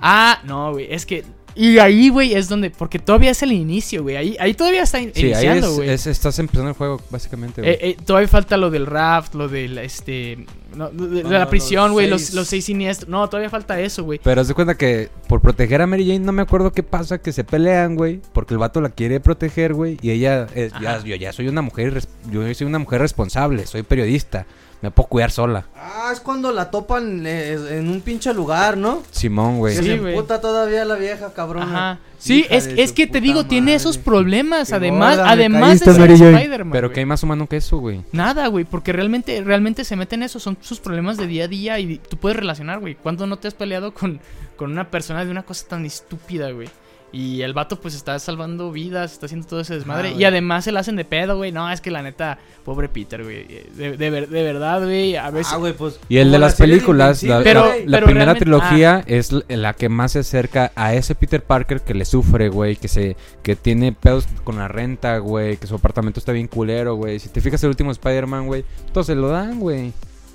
[0.00, 1.24] Ah, no, güey, es que...
[1.58, 2.68] Y ahí, güey, es donde...
[2.70, 4.16] Porque todavía es el inicio, güey.
[4.16, 5.88] Ahí, ahí todavía está in- Sí, ahí iniciando, es, güey.
[5.88, 7.72] es- estás empezando el juego, básicamente, güey.
[7.72, 10.44] Eh, eh, todavía falta lo del raft, lo del, este...
[10.76, 12.34] no, de, de Ah, la prisión, güey, los, seis.
[12.34, 13.08] los seis siniestros.
[13.08, 14.20] No, todavía falta eso, güey.
[14.22, 17.18] Pero haz de cuenta que por proteger a Mary Jane, no me acuerdo qué pasa,
[17.22, 18.20] que se pelean, güey.
[18.34, 19.96] Porque el vato la quiere proteger, güey.
[20.02, 23.82] Y ella, eh, ya, yo ya soy una mujer, yo soy una mujer responsable, soy
[23.82, 24.44] periodista.
[24.82, 25.64] Me puedo cuidar sola.
[25.74, 29.02] Ah, es cuando la topan eh, en un pinche lugar, ¿no?
[29.10, 29.74] Simón, güey.
[29.74, 30.14] Que Sí, se güey.
[30.14, 31.64] emputa todavía la vieja cabrona.
[31.92, 31.98] Ajá.
[32.18, 34.68] Sí, es, es que te puta digo, tiene esos problemas.
[34.68, 36.10] Qué además, además de ser.
[36.10, 36.72] Spider-Man.
[36.72, 38.02] Pero que hay más humano que eso, güey.
[38.12, 41.48] Nada, güey, porque realmente, realmente se meten en eso, son sus problemas de día a
[41.48, 42.94] día y tú puedes relacionar, güey.
[42.96, 44.20] ¿Cuándo no te has peleado con,
[44.56, 46.68] con una persona de una cosa tan estúpida, güey?
[47.12, 50.08] Y el vato pues está salvando vidas, está haciendo todo ese desmadre.
[50.10, 51.52] Ajá, y además se la hacen de pedo, güey.
[51.52, 53.46] No, es que la neta, pobre Peter, güey.
[53.74, 55.16] De, de, ver- de verdad, güey.
[55.16, 55.52] A veces...
[55.52, 55.98] Ah, güey, pues.
[56.08, 59.88] Y el de la las películas, la, Pero- la- primera trilogía es l- la que
[59.88, 63.92] más se acerca a ese Peter Parker que le sufre, güey, que se que tiene
[63.92, 67.18] pedos con la renta, güey, que su apartamento está bien culero, güey.
[67.20, 69.92] Si te fijas el último Spider-Man, güey, todo se lo dan, güey.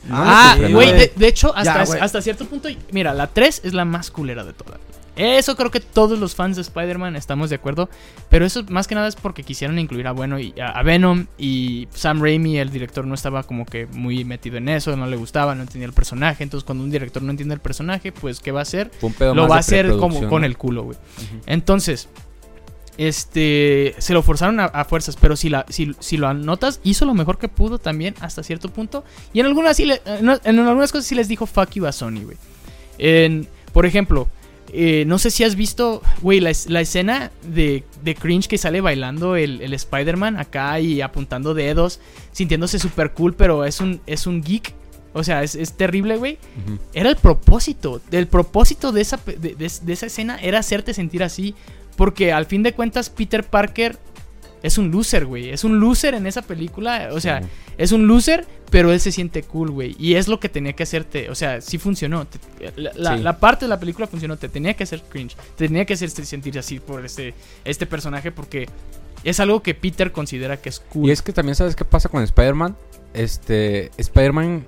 [0.07, 3.61] No Ah, sufre güey, de, de hecho, hasta, Ya, hasta cierto punto, mira, la 3
[3.65, 4.79] es la más culera de todas.
[5.17, 7.89] Eso creo que todos los fans de Spider-Man estamos de acuerdo.
[8.29, 11.87] Pero eso más que nada es porque quisieron incluir a, bueno, y, a, Venom y
[11.93, 15.53] Sam Raimi, el director, no estaba como que muy metido en eso, no le gustaba,
[15.53, 16.43] no entendía el personaje.
[16.43, 18.89] Entonces cuando un director no entiende el personaje, pues ¿qué va a hacer?
[19.35, 20.97] Lo va a hacer como con el culo, güey.
[21.45, 22.07] Entonces,
[22.97, 27.05] este, se lo forzaron a, a fuerzas, pero si, la, si, si lo anotas, hizo
[27.05, 29.03] lo mejor que pudo también hasta cierto punto.
[29.33, 31.91] Y en algunas, sí le- en, en algunas cosas sí les dijo fuck you a
[31.91, 32.37] Sony, güey.
[33.73, 34.27] Por ejemplo,
[34.73, 38.81] eh, no sé si has visto, güey, la, la escena de, de cringe que sale
[38.81, 41.99] bailando el, el Spider-Man acá y apuntando dedos,
[42.31, 44.73] sintiéndose súper cool, pero es un, es un geek.
[45.13, 46.37] O sea, es, es terrible, güey.
[46.93, 48.01] Era el propósito.
[48.11, 51.53] El propósito de esa, pe- de, de- de esa escena era hacerte sentir así.
[51.97, 53.97] Porque al fin de cuentas, Peter Parker
[54.63, 55.49] es un loser, güey.
[55.49, 57.09] Es un loser en esa película.
[57.13, 57.47] O sea, Sí.
[57.77, 59.95] es un loser, pero él se siente cool, güey.
[59.99, 61.29] Y es lo que tenía que hacerte.
[61.29, 62.27] O sea, sí funcionó.
[62.75, 63.23] La, la- Sí.
[63.23, 64.37] la parte de la película funcionó.
[64.37, 65.35] Te tenía que hacer cringe.
[65.57, 67.33] Te tenía que hacerte sentir así por este,
[67.65, 68.31] este personaje.
[68.31, 68.67] Porque
[69.23, 71.09] es algo que Peter considera que es cool.
[71.09, 72.75] Y es que también sabes qué pasa con Spider-Man.
[73.13, 74.63] Este, Spider-Man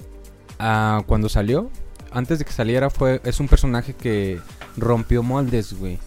[0.60, 1.70] ah, cuando salió,
[2.12, 4.40] antes de que saliera fue es un personaje que
[4.78, 5.98] rompió moldes, güey.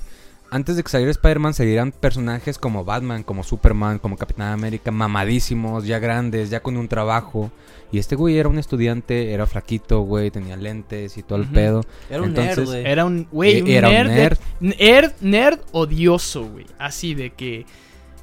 [0.51, 5.87] Antes de que saliera Spider-Man salieran personajes como Batman, como Superman, como Capitán América, mamadísimos,
[5.87, 7.51] ya grandes, ya con un trabajo.
[7.91, 11.83] Y este güey era un estudiante, era flaquito, güey, tenía lentes y todo el pedo.
[12.11, 12.87] Era un Entonces, nerd, güey.
[12.87, 14.39] Era un, güey, un Eh, era un nerd, de- nerd.
[14.61, 15.13] nerd.
[15.21, 16.67] Nerd odioso, güey.
[16.79, 17.67] Así de que.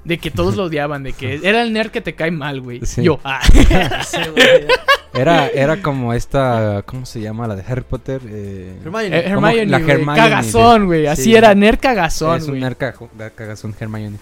[0.06, 2.82] De que todos lo odiaban, de que era el nerd que te cae mal, güey.
[2.86, 3.04] Sí.
[3.04, 3.39] Yo, ah.
[4.06, 4.68] Sí, güey.
[5.13, 7.48] Era, era como esta, ¿cómo se llama?
[7.48, 8.22] La de Harry Potter.
[8.28, 9.08] Eh, Hermione.
[9.16, 11.08] Eh, Hermione, la güey, Hermione cagazón, güey.
[11.08, 11.36] Así Sí.
[11.36, 12.62] era, nerd cagazón, es un güey.
[12.62, 12.78] nerd
[13.36, 14.18] cagazón Hermione.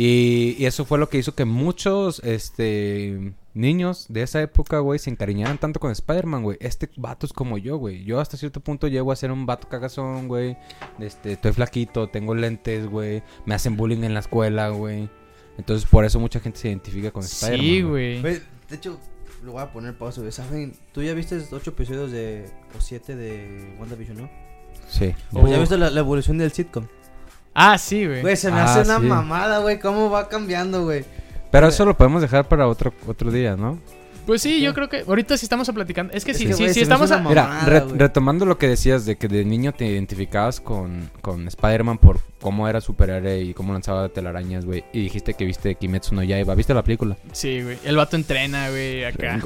[0.00, 5.00] Y, y eso fue lo que hizo que muchos este niños de esa época, güey,
[5.00, 6.56] se encariñaran tanto con Spider-Man, güey.
[6.60, 8.04] Este vato es como yo, güey.
[8.04, 10.56] Yo hasta cierto punto llego a ser un vato cagazón, güey.
[11.00, 13.24] Este, estoy flaquito, tengo lentes, güey.
[13.44, 15.10] Me hacen bullying en la escuela, güey.
[15.58, 17.66] Entonces por eso mucha gente se identifica con Spider-Man.
[17.66, 18.22] Sí, güey.
[18.22, 19.00] De hecho,
[19.42, 20.30] lo voy a poner pausa, güey.
[20.30, 20.76] ¿Saben?
[20.92, 22.48] ¿Tú ya viste ocho episodios de...
[22.78, 24.30] o siete de WandaVision, no?
[24.88, 25.12] Sí.
[25.32, 25.40] Oh.
[25.40, 26.86] Pues ya viste la, la evolución del sitcom.
[27.60, 28.22] Ah, sí, güey.
[28.22, 29.06] Güey, se me Ah, hace una sí.
[29.06, 29.78] mamada, güey.
[29.80, 31.04] ¿Cómo va cambiando, güey?
[31.50, 33.78] Pero eso lo podemos dejar para otro, otro día, ¿no?
[34.26, 36.12] Pues sí, yo creo que ahorita sí estamos platicando.
[36.12, 37.98] Es que sí, sí, sí me estamos Mira, mamada, re- güey.
[37.98, 42.68] retomando lo que decías de que de niño te identificabas con, con Spider-Man por cómo
[42.68, 44.84] era superhéroe y cómo lanzaba telarañas, güey.
[44.92, 46.54] Y dijiste que viste Kimetsu no Yaiba.
[46.54, 47.16] ¿Viste la película?
[47.32, 47.78] Sí, güey.
[47.84, 49.40] El vato entrena, güey, acá.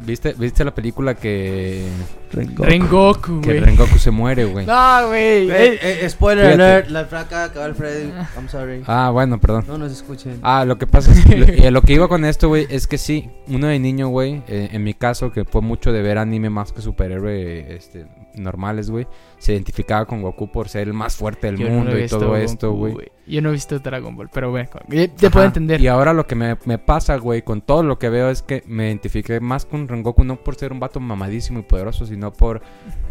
[0.00, 1.84] ¿Viste, ¿Viste la película que,
[2.32, 3.60] Rengoku, que güey.
[3.60, 4.66] Rengoku se muere, güey?
[4.66, 5.50] No, güey.
[5.50, 6.62] Eh, Eh, eh, spoiler Fíjate.
[6.62, 8.10] alert, la fraca acaba el Freddy.
[8.36, 8.82] I'm sorry.
[8.86, 9.64] Ah, bueno, perdón.
[9.68, 10.38] No nos escuchen.
[10.42, 12.98] Ah, lo que pasa es lo, eh, lo que iba con esto, güey, es que
[12.98, 16.50] sí, uno de niño, güey, eh, en mi caso, que fue mucho de ver anime
[16.50, 19.06] más que superhéroe este, normales, güey,
[19.38, 22.72] se identificaba con Goku por ser el más fuerte del yo mundo y todo esto,
[22.72, 23.10] güey.
[23.26, 24.68] Yo no he visto Dragon Ball, pero güey,
[25.16, 25.80] te puedo entender.
[25.80, 28.62] Y ahora lo que me, me pasa, güey, con todo lo que veo es que
[28.66, 32.62] me identifiqué más con Rengoku no por ser un vato mamadísimo y poderoso, sino por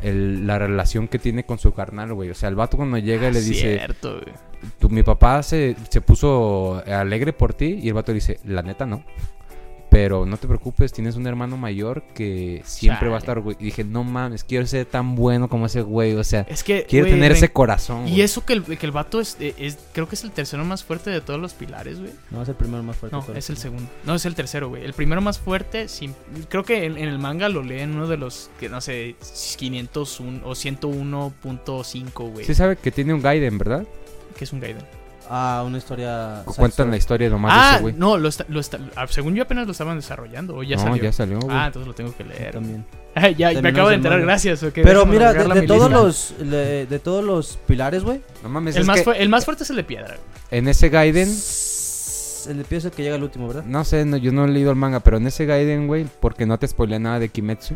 [0.03, 2.29] el- la relación que tiene con su carnal, güey.
[2.29, 4.33] O sea, el vato cuando llega y le Ah, dice, Cierto, güey.
[4.79, 8.85] "Tu- mi papá se, se puso alegre por ti y el vato dice, la neta
[8.85, 9.03] no.
[9.95, 13.55] Pero no te preocupes, tienes un hermano mayor que siempre va a estar, güey.
[13.62, 16.13] Y dije, no mames, quiero ser tan bueno como ese güey.
[16.15, 16.86] O sea, Es que.
[16.89, 18.05] quiero tener ese corazón.
[18.08, 18.21] Y güey.
[18.21, 20.84] eso que el, que el vato es, eh, es- Creo que es el tercero más
[20.84, 22.12] fuerte de todos los pilares, güey.
[22.29, 23.15] No, es el primero más fuerte.
[23.15, 23.89] No, pero- es el segundo.
[24.03, 24.84] No, es el tercero, güey.
[24.84, 26.13] El primero más fuerte, sin-
[26.49, 29.15] creo que en, en el manga lo leen uno de los, que no sé,
[29.58, 32.45] 501 o 101.5, güey.
[32.45, 33.86] Sí sabe que tiene un Gaiden, ¿verdad?
[34.38, 34.84] Que es un Gaiden.
[35.29, 36.43] Ah, una historia.
[36.45, 37.93] Cuentan la historia nomás de Ah, ese güey.
[37.97, 40.83] no, lo está, lo está- ah, según yo apenas lo estaban desarrollando, o ya no,
[40.83, 41.03] salió.
[41.03, 41.55] ya salió, güey.
[41.55, 42.51] Ah, entonces lo tengo que leer.
[42.53, 42.85] También.
[43.15, 44.31] Ay, ya, me acabo de enterar, manga.
[44.33, 44.63] gracias.
[44.73, 48.21] Pero mira, de, a de todos los de, de todos los pilares, güey.
[48.43, 50.15] no mames, El es más, que fu- el más fuerte es el de piedra.
[50.51, 51.27] en ese Gaiden,
[52.47, 53.63] El de pie es el que llega al último, ¿verdad?
[53.65, 56.45] no sé, no, yo no he leído el manga, pero en ese Gaiden, güey, porque
[56.45, 57.75] no te spoilé nada de Kimetsu,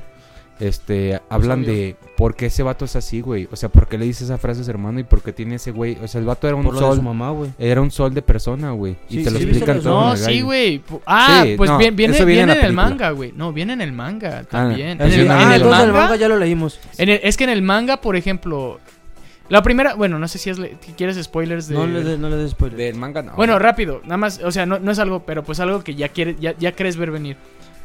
[0.59, 3.47] este, hablan de por qué ese vato es así, güey.
[3.51, 5.55] O sea, por qué le dice esa frase a su hermano y por qué tiene
[5.55, 5.97] ese güey.
[6.03, 6.95] O sea, el vato era un Por lo de sol.
[6.97, 7.51] su mamá, güey.
[7.57, 8.97] Era un sol de persona, güey.
[9.09, 10.09] Sí, y te lo sí, explican ¿viste todo.
[10.09, 10.81] No, sí, güey.
[11.05, 13.31] Ah, Sí, pues no, bien- viene, viene viene en el manga, güey.
[13.35, 15.01] No, viene en el manga también.
[15.01, 16.79] Ah, en el, en el manga, manga ya lo leímos.
[16.97, 18.79] en el- es que en el manga, por ejemplo,
[19.47, 22.19] la primera, bueno, no sé si es le- si quieres spoilers de No le, des-
[22.19, 22.77] no le des spoiler.
[22.77, 23.33] Del manga no.
[23.35, 26.09] Bueno, rápido, nada más, o sea, no, no es algo, pero pues algo que ya
[26.09, 27.37] quieres ya, ya crees ver venir.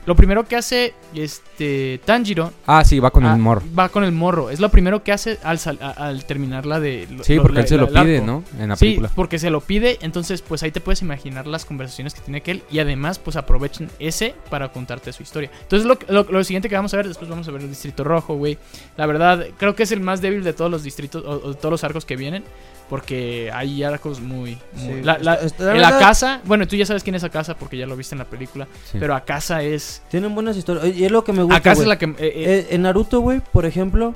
[0.07, 3.62] Lo primero que hace este Tanjiro Ah, sí, va con ah, el morro.
[3.79, 4.51] va con el morro.
[4.51, 7.07] Es lo primero que hace al, sal- a- al terminar la de.
[7.23, 8.21] Sí, lo- porque la- él se la- lo pide.
[8.21, 8.45] ¿no?
[8.59, 9.11] En la Sí, película.
[9.14, 12.62] porque se lo pide, entonces pues ahí te puedes imaginar las conversaciones que tiene aquel
[12.71, 15.51] y además pues aprovechen ese para contarte su historia.
[15.62, 18.05] Entonces lo, lo, lo siguiente que vamos a ver, después vamos a ver el Distrito
[18.05, 18.59] Rojo, güey.
[18.97, 21.55] La verdad, creo que es el más débil de todos los distritos o, o de
[21.55, 22.45] todos los arcos que vienen.
[22.90, 24.59] Porque hay arcos muy...
[24.75, 27.03] muy- Sí, la, la- está- está- la en la verdad- casa, bueno, tú ya sabes
[27.03, 28.68] quién es Akasa porque ya lo viste en la película.
[28.90, 28.99] Sí.
[29.01, 30.03] Pero Akasa es...
[30.11, 30.94] Tienen buenas historias.
[30.94, 31.57] Y es lo que me gusta.
[31.57, 32.05] Akasa es la que...
[32.05, 34.14] eh, eh, Eh, en Naruto, güey, por ejemplo,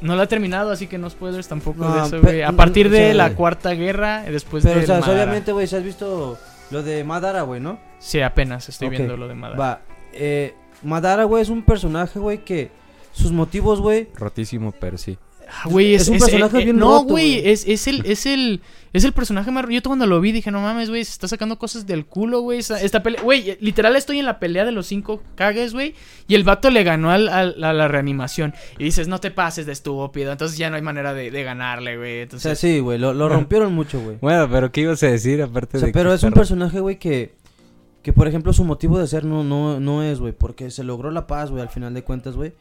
[0.00, 2.42] no la ha terminado, así que no spoilers tampoco No, de eso, güey.
[2.42, 5.14] A partir de la cuarta guerra, después pero, de o sea, Madara.
[5.22, 6.38] obviamente, güey, si has visto
[6.70, 7.78] lo de Madara, güey, ¿no?
[8.00, 9.58] Sí, apenas estoy viendo lo de Madara.
[9.58, 9.80] Va,
[10.12, 12.70] eh, Madara, güey, es un personaje, güey, que
[13.12, 15.18] sus motivos, güey, Rotísimo, pero sí.
[15.52, 17.50] Ah, Güey, es, Es un es- personaje eh, eh, bien No, roto, güey, güey.
[17.50, 18.60] es, es el, es el,
[18.92, 19.66] es el personaje más.
[19.68, 22.60] Yo cuando lo vi dije, no mames, güey, se está sacando cosas del culo, güey.
[22.60, 25.94] Esta, esta pelea, güey, literal estoy en la pelea de los cinco cagues, güey.
[26.28, 28.54] Y el vato le ganó al- al- a la reanimación.
[28.78, 30.30] Y dices, no te pases de estúpido.
[30.32, 32.10] Entonces ya no hay manera de, de ganarle, güey.
[32.10, 34.18] o sea, Entonces, sí, güey, lo, lo rompieron mucho, güey.
[34.20, 36.78] Bueno, pero ¿qué ibas a decir aparte O sea, de pero que es un personaje,
[36.80, 37.34] güey, que,
[38.02, 41.10] que por ejemplo su motivo de ser no, no, no es, güey, porque se logró
[41.10, 42.52] la paz, güey, al final de cuentas, güey.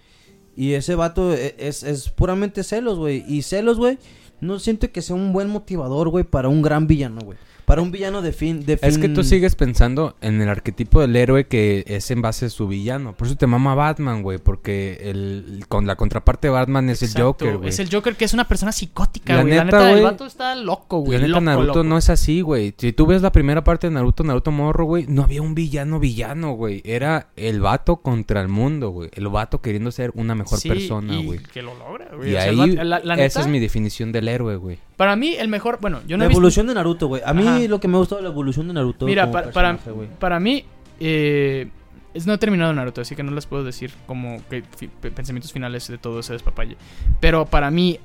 [0.60, 3.24] Y ese vato e- es, es puramente celos, güey.
[3.30, 3.98] Y celos, güey,
[4.42, 7.38] no siento que sea un buen motivador, güey, para un gran villano, güey.
[7.70, 11.02] Para un villano de fin, de Es que fin- tú sigues pensando en el arquetipo
[11.02, 13.14] del héroe que es en base a su villano.
[13.14, 14.40] Por eso te mama Batman, güey.
[14.40, 17.70] Porque el, con la contraparte de Batman es el Joker, güey.
[17.70, 19.54] Es el Joker que es una persona psicótica, La güey.
[19.56, 21.20] La neta, neta, el vato está loco, güey.
[21.20, 21.84] La neta, loco, Naruto loco.
[21.84, 22.74] no es así, güey.
[22.76, 26.00] Si tú ves la primera parte de Naruto, Naruto Morro, güey, no había un villano
[26.00, 26.82] villano, güey.
[26.84, 29.12] Era el vato contra el mundo, güey.
[29.14, 31.40] El vato queriendo ser una mejor Sí, persona, y güey.
[31.54, 32.32] que lo logra, güey.
[32.32, 34.80] Y O sea, el ahí, la- la esa neta, es mi definición del héroe, güey.
[35.00, 35.78] Para mí, el mejor.
[35.80, 37.22] Bueno, yo no La he visto- evolución de Naruto, güey.
[37.26, 37.60] A mí Ajá.
[37.70, 39.06] lo que me ha gustado de la evolución de Naruto.
[39.06, 39.78] Mira, para, para,
[40.20, 40.66] para mí,
[41.00, 41.70] eh,
[42.14, 44.62] es, no he terminado Naruto, así que no les puedo decir como que
[45.10, 46.76] pensamientos finales de todo ese despapalle.
[47.22, 47.98] Pero para mí,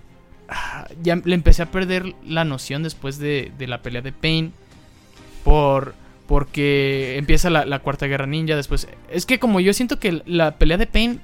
[0.48, 4.52] ah, ya le empecé a perder la noción después de, de la pelea de Pain.
[5.42, 5.94] Por,
[6.28, 8.54] porque empieza la, la cuarta guerra ninja.
[8.56, 11.20] Después, es que como yo siento que la pelea de Pain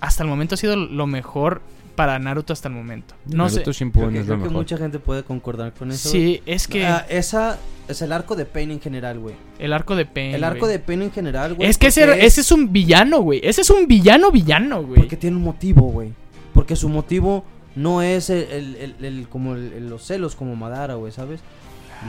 [0.00, 1.60] hasta el momento ha sido lo mejor
[1.98, 3.14] para Naruto hasta el momento.
[3.26, 3.90] No Naruto sé.
[3.90, 4.52] Creo que, es lo creo que mejor.
[4.52, 6.08] mucha gente puede concordar con eso.
[6.08, 7.58] Sí, es que Ah, esa
[7.88, 9.34] es el arco de Pain en general, güey.
[9.58, 10.32] el arco de Pain.
[10.32, 10.72] El arco güey.
[10.72, 11.68] de Pain en general, güey.
[11.68, 13.40] Es que ese, porque ese es un villano, güey.
[13.42, 15.00] Ese es un villano villano, güey.
[15.00, 16.12] Porque tiene un motivo, güey.
[16.54, 20.54] Porque su motivo no es el, el- el- el- como el- el- los celos como
[20.54, 21.40] Madara, güey, ¿sabes?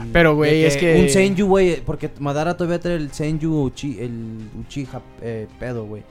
[0.04, 3.98] Y Pero, güey, es que- Un Senju, güey, porque Madara todavía trae el Senju Uchi,
[3.98, 6.04] el Uchiha eh, pedo, güey.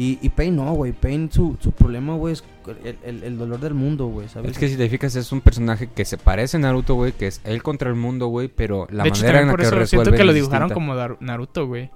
[0.00, 0.92] Y, y Pain no, güey.
[0.92, 2.44] Pain, su, su problema, güey, es
[2.84, 4.52] el, el- el dolor del mundo, güey, ¿sabes?
[4.52, 7.26] Es que si te fijas, es un personaje que se parece a Naruto, güey, que
[7.26, 9.60] es él contra el mundo, güey, pero la de hecho, manera también en la por
[9.60, 10.74] que eso resuelve siento que lo dibujaron distinta.
[10.74, 11.90] como Naruto, güey.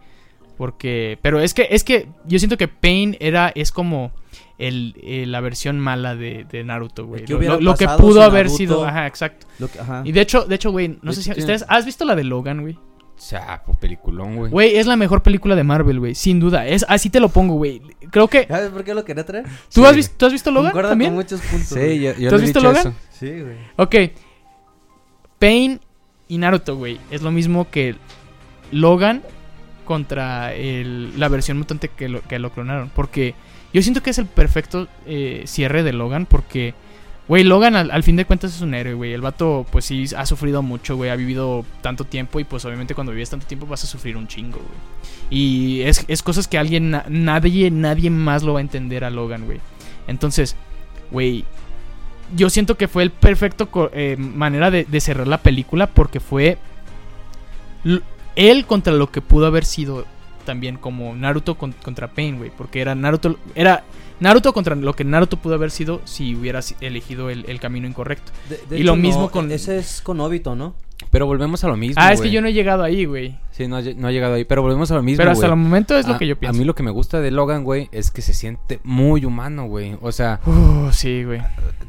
[0.57, 4.13] Porque, pero es que, es que yo siento que Pain era, es como
[4.59, 7.25] el, eh, la versión mala de, de Naruto, güey.
[7.25, 9.47] ¿Qué Lo, hubiera lo- lo que pudo haber Naruto- sido, ajá, exacto.
[9.59, 10.03] Lo que- ajá.
[10.05, 12.15] Y de hecho, de hecho, güey, no De sé si hecho, ustedes, ¿has visto la
[12.15, 12.79] de Logan, güey?
[13.17, 14.51] O sea, pues peliculón, güey.
[14.51, 16.67] Güey, es la mejor película de Marvel, güey, sin duda.
[16.67, 17.81] Es, así te lo pongo, güey.
[18.11, 19.45] Creo que, ¿Sabes por qué lo quería traer?
[19.45, 19.85] ¿tú, Sí.
[19.87, 21.11] has, visto, ¿tú has visto Logan también?
[21.13, 21.69] con muchos puntos.
[21.69, 22.01] Sí, güey.
[22.01, 22.81] yo, yo ¿Tú has visto Logan?
[22.89, 22.95] eso.
[23.11, 23.57] Sí, güey.
[23.77, 23.95] Ok.
[25.39, 25.81] Pain
[26.29, 26.99] y Naruto, güey.
[27.11, 27.97] Es lo mismo que
[28.73, 29.23] Logan
[29.85, 32.91] contra el- la versión mutante que lo, que lo clonaron.
[32.95, 33.35] Porque
[33.73, 36.27] yo siento que es el perfecto eh, cierre de Logan.
[36.27, 36.75] Porque,
[37.29, 39.13] güey, Logan al, fin de cuentas es un héroe, güey.
[39.13, 41.11] El vato, pues sí, ha sufrido mucho, güey.
[41.11, 42.41] Ha vivido tanto tiempo.
[42.41, 44.79] Y pues obviamente cuando vives tanto tiempo vas a sufrir un chingo, güey.
[45.31, 49.11] Y es, es cosas que alguien, na- nadie, nadie más lo va a entender a
[49.11, 49.61] Logan, güey.
[50.07, 50.57] Entonces,
[51.11, 51.45] güey,
[52.37, 56.59] yo siento que fue el perfecto eh, manera de, cerrar la película porque fue
[58.37, 60.07] él contra lo que pudo haber sido
[60.45, 63.85] también como Naruto con- contra Pain, güey, porque era Naruto era
[64.25, 67.87] Naruto contra lo que Naruto pudo haber sido si hubiera si- elegido el, el camino
[67.87, 68.33] incorrecto.
[68.49, 70.75] De- de Y lo mismo no, con- Ese es con Obito, ¿no?
[71.11, 73.37] Pero volvemos a lo mismo, ah, es que yo no he llegado ahí, güey.
[73.57, 75.97] Sí, no, no ha llegado ahí, pero volvemos a lo mismo, Pero hasta el momento
[75.97, 76.57] es lo A- que yo pienso.
[76.57, 79.67] A mí lo que me gusta de Logan, güey, es que se siente muy humano,
[79.67, 79.97] güey.
[80.03, 81.41] O sea, Uh, sí, güey.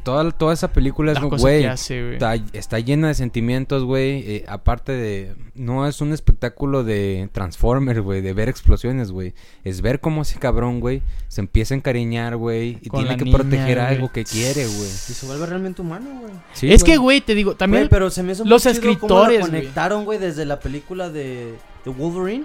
[0.04, 4.22] toda, toda esa película es, güey, está, está llena de sentimientos, güey.
[4.26, 5.34] eh, aparte de...
[5.56, 9.32] No es un espectáculo de Transformers, güey, de ver explosiones, güey.
[9.64, 12.78] Es ver cómo ese cabrón, güey, se empieza a encariñar, güey.
[12.82, 13.88] Y Con tiene que niña, proteger güey.
[13.94, 14.86] algo que quiere, güey.
[14.86, 16.32] Y se vuelve realmente humano, güey.
[16.52, 18.72] Sí, es que, güey, te digo, también Güey, pero se me hizo muy los cómo
[18.74, 19.60] escritores, la güey.
[19.62, 21.54] conectaron, güey, desde la película de,
[21.86, 22.44] de Wolverine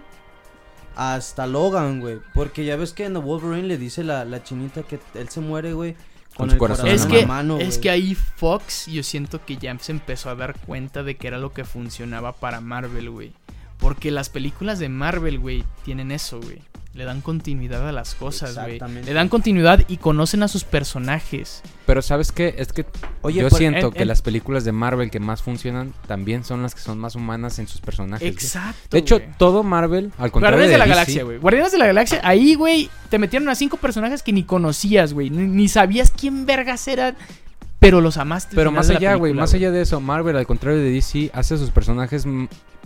[0.95, 2.19] hasta Logan, güey.
[2.33, 5.41] Porque ya ves que en The Wolverine le dice la, la chinita que él se
[5.41, 5.95] muere, güey.
[6.35, 7.81] Con Con, su el corazón corazón, es en la mano, es güey.
[7.81, 11.37] que ahí Fox yo siento que ya se empezó a dar cuenta de que era
[11.39, 13.33] lo que funcionaba para Marvel, güey.
[13.81, 16.59] Porque las películas de Marvel, güey, tienen eso, güey.
[16.93, 18.73] Le dan continuidad a las cosas, güey.
[18.73, 19.07] Exactamente.
[19.09, 21.61] Le dan continuidad y conocen a sus personajes.
[21.85, 22.53] Pero ¿sabes qué?
[22.57, 22.85] Es que
[23.21, 26.43] Oye, yo por- siento en- que en- las películas de Marvel que más funcionan también
[26.43, 28.27] son las que son más humanas en sus personajes.
[28.27, 28.89] Exacto.
[28.91, 31.37] De hecho, todo Marvel, al contrario Guardianes de la DC, Galaxia, güey.
[31.37, 35.29] Guardianes de la Galaxia, ahí, güey, te metieron a cinco personajes que ni conocías, güey.
[35.29, 37.15] Ni, ni sabías quién vergas eran,
[37.79, 38.53] pero los amaste.
[38.53, 41.31] Pero más de la allá, güey, más allá de eso, Marvel, al contrario de DC,
[41.33, 42.25] hace a sus personajes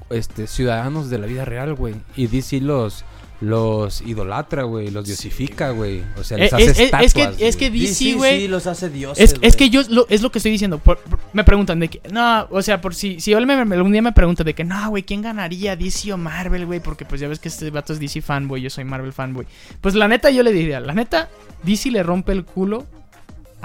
[0.10, 1.96] este, ciudadanos de la vida real, güey.
[2.16, 3.04] Y DC los,
[3.42, 6.04] los idolatra, güey, los diosifica, güey.
[6.18, 7.82] O sea, les Eh, hace es- es- es que- estatuas, es que güey.
[7.82, 9.36] DC, güey, sí, los hace dioses.
[9.42, 10.78] Es, que yo lo, es lo que estoy diciendo.
[10.80, 13.76] Por- por- me preguntan de que, no, o sea, por si, si él me, me-
[13.76, 16.80] algún día me pregunta de que, no, güey, ¿quién ganaría, DC o Marvel, güey?
[16.80, 19.46] Porque pues ya ves que este vato es DC fanboy, yo soy Marvel fanboy.
[19.82, 21.30] Pues la neta, yo le diría, la neta,
[21.64, 22.86] DC le rompe el culo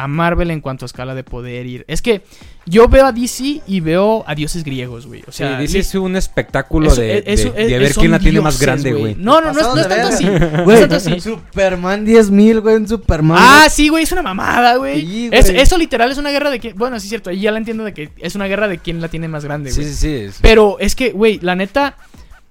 [0.02, 1.84] a Marvel en cuanto a escala de poder ir.
[1.88, 2.22] Es que
[2.66, 5.22] yo veo a DC y veo a dioses griegos, güey.
[5.26, 8.40] O sea, Sí, DC es un espectáculo eso- de, eso- de- ver quién la tiene
[8.40, 9.14] más grande, güey.
[9.16, 10.24] No, no, no, es- no es tanto así.
[10.24, 11.20] No es Güey, tanto así.
[11.20, 13.38] Superman 10.000, güey, en Superman.
[13.40, 15.00] Ah, sí, güey, es una mamada, güey.
[15.02, 15.60] Sí, Es- güey.
[15.60, 16.76] eso literal es una guerra de quién.
[16.76, 19.00] Bueno, sí es cierto, ahí ya la entiendo de que es una guerra de quién
[19.00, 19.92] la tiene más grande, Sí, güey.
[19.92, 20.14] sí, sí.
[20.14, 21.96] es- Pero es que, güey, la neta,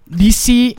[0.05, 0.75] DC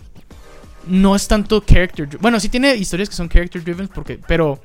[0.87, 4.61] no es tanto character Bueno, sí tiene historias que son character driven, porque, pero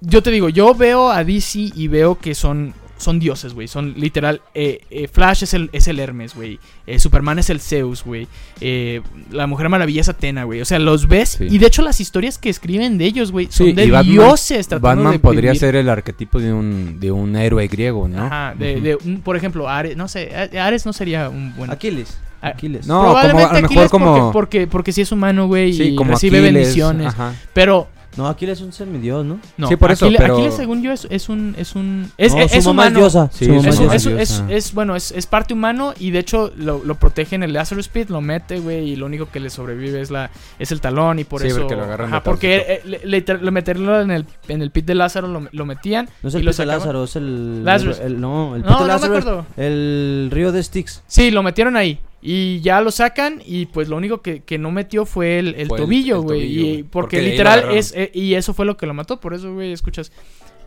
[0.00, 3.68] yo te digo, yo veo a DC y veo que son, son dioses, güey.
[3.68, 4.40] Son literal.
[4.54, 6.58] eh, eh, Flash es el, es el Hermes, güey.
[6.86, 8.26] Eh, Superman es el Zeus, güey.
[8.60, 10.60] Eh, la Mujer Maravilla es Atena, güey.
[10.60, 11.36] O sea, los ves.
[11.38, 11.46] Sí.
[11.50, 14.68] Y de hecho, las historias que escriben de ellos, güey, son Sí, de Batman- dioses
[14.68, 15.60] tratando Batman de podría vivir.
[15.60, 18.24] ser el arquetipo de un, de un héroe griego, ¿no?
[18.26, 21.70] Ajá, de, un- por ejemplo, Ares, no sé, Ares no sería un buen...
[21.70, 22.18] Aquiles.
[22.42, 22.86] Ah, Aquiles.
[22.86, 25.72] No, Probablemente como- a lo mejor Aquiles como- porque, porque, porque sí es humano, güey,
[25.72, 27.06] Sí, y como recibe Aquiles, bendiciones.
[27.08, 27.34] Ajá.
[27.52, 29.38] Pero, No, Aquiles es un semidios, ¿no?
[29.56, 31.54] no, Sí, por eso, Aquiles, pero- Aquiles, según yo, es, es un...
[31.58, 32.98] Es, un, es, No, es- su es mamá es humano.
[33.00, 33.30] diosa.
[33.32, 33.94] Sí, su mamá su Es, diosa.
[33.96, 34.46] es es- diosa.
[34.54, 37.88] es- bueno, es, es parte humano y de hecho lo, lo protege en el Lazarus
[37.88, 41.18] Pit, lo mete, güey, y lo único que le sobrevive es la es el talón
[41.18, 41.58] y por Sí, eso...
[41.60, 44.70] porque lo agarran de ajá, porque eh, le, le- le meterlo en el, en el
[44.70, 46.78] pit de Lázaro lo, lo metían No es y el lo sacaban.
[46.80, 47.64] Lázaro, es el.
[47.64, 47.98] Lazarus.
[48.00, 49.46] el- no, el No, Pete no me Lázaro es acuerdo.
[49.56, 51.02] El río de Styx.
[51.06, 52.00] Sí, lo metieron ahí.
[52.22, 55.68] Y ya lo sacan y pues lo único que, que no metió fue el, el
[55.68, 56.82] Fue tobillo, güey.
[56.82, 57.92] porque, literal es...
[57.94, 59.20] eh, y eso fue lo que lo mató.
[59.20, 60.10] Por eso, güey, escuchas...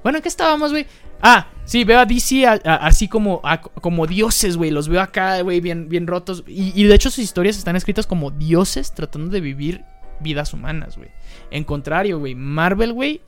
[0.02, 0.86] Bueno, ¿en qué estábamos, güey?
[1.22, 4.72] Ah, sí, veo a DC a- a- así como, a- como dioses, güey.
[4.72, 6.46] Los veo acá, güey, bien, bien rotos.
[6.48, 9.84] Y, y de hecho sus historias están escritas como dioses tratando de vivir
[10.22, 11.10] vidas humanas, güey.
[11.52, 13.20] En contrario, güey, Marvel, güey,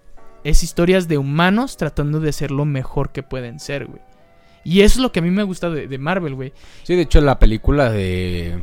[0.46, 4.00] es historias de humanos tratando de ser lo mejor que pueden ser, güey.
[4.64, 6.54] Y eso es lo que a mí me gusta de, de Marvel, güey.
[6.84, 8.62] Sí, de hecho, la película de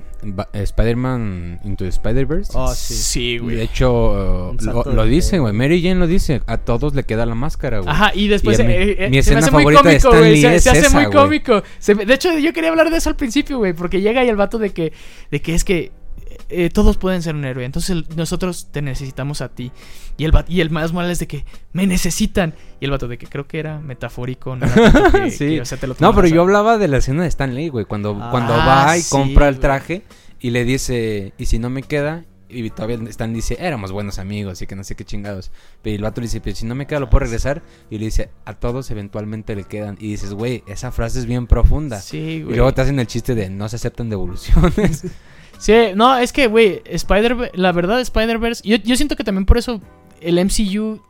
[0.53, 2.53] Spider-Man Into the Spider-Verse.
[2.55, 2.95] Oh, sí.
[2.95, 3.57] Sí, güey.
[3.57, 5.53] de hecho, lo, lo dice, güey.
[5.53, 6.43] Mary Jane lo dice.
[6.47, 7.91] A todos le queda la máscara, güey.
[7.91, 10.19] Ajá, y después Y mí- eh, eh, mi se me hace muy favorita de cómico,
[10.19, 10.41] güey.
[10.41, 11.63] Se, es se hace esa, muy cómico.
[11.79, 14.37] Se de hecho, yo quería hablar de eso al principio, güey, porque llega ahí el
[14.37, 14.93] vato de que,
[15.31, 15.93] de que es que
[16.51, 19.71] eh, todos pueden ser un héroe, entonces el- nosotros te necesitamos a ti.
[20.17, 22.55] Y el, y el más mal es de que me necesitan.
[22.81, 25.47] Y el vato de que creo que era metafórico, no era tanto que- Sí.
[25.51, 27.69] que, o sea, te lo No, pero yo hablaba de la escena de Stan Lee,
[27.69, 27.85] güey.
[27.85, 29.61] Cuando, Ah, cuando va y sí, compra el güey.
[29.63, 30.03] traje
[30.41, 34.63] y le dice, y si no me queda, y todavía Stan dice, éramos buenos amigos
[34.63, 35.51] y que no sé qué chingados.
[35.83, 37.63] Pero el vato le dice, pero si no me queda, lo puedo regresar.
[37.91, 39.99] Y le dice, a todos eventualmente le quedan.
[40.01, 42.01] Y dices, güey, esa frase es bien profunda.
[42.01, 45.05] Sí, y luego te hacen el chiste de no se aceptan devoluciones.
[45.59, 48.63] Sí, no, es que, güey, Spider la verdad, Spider-Verse.
[48.69, 49.81] Yo, yo siento que también por eso
[50.21, 51.03] el MCU.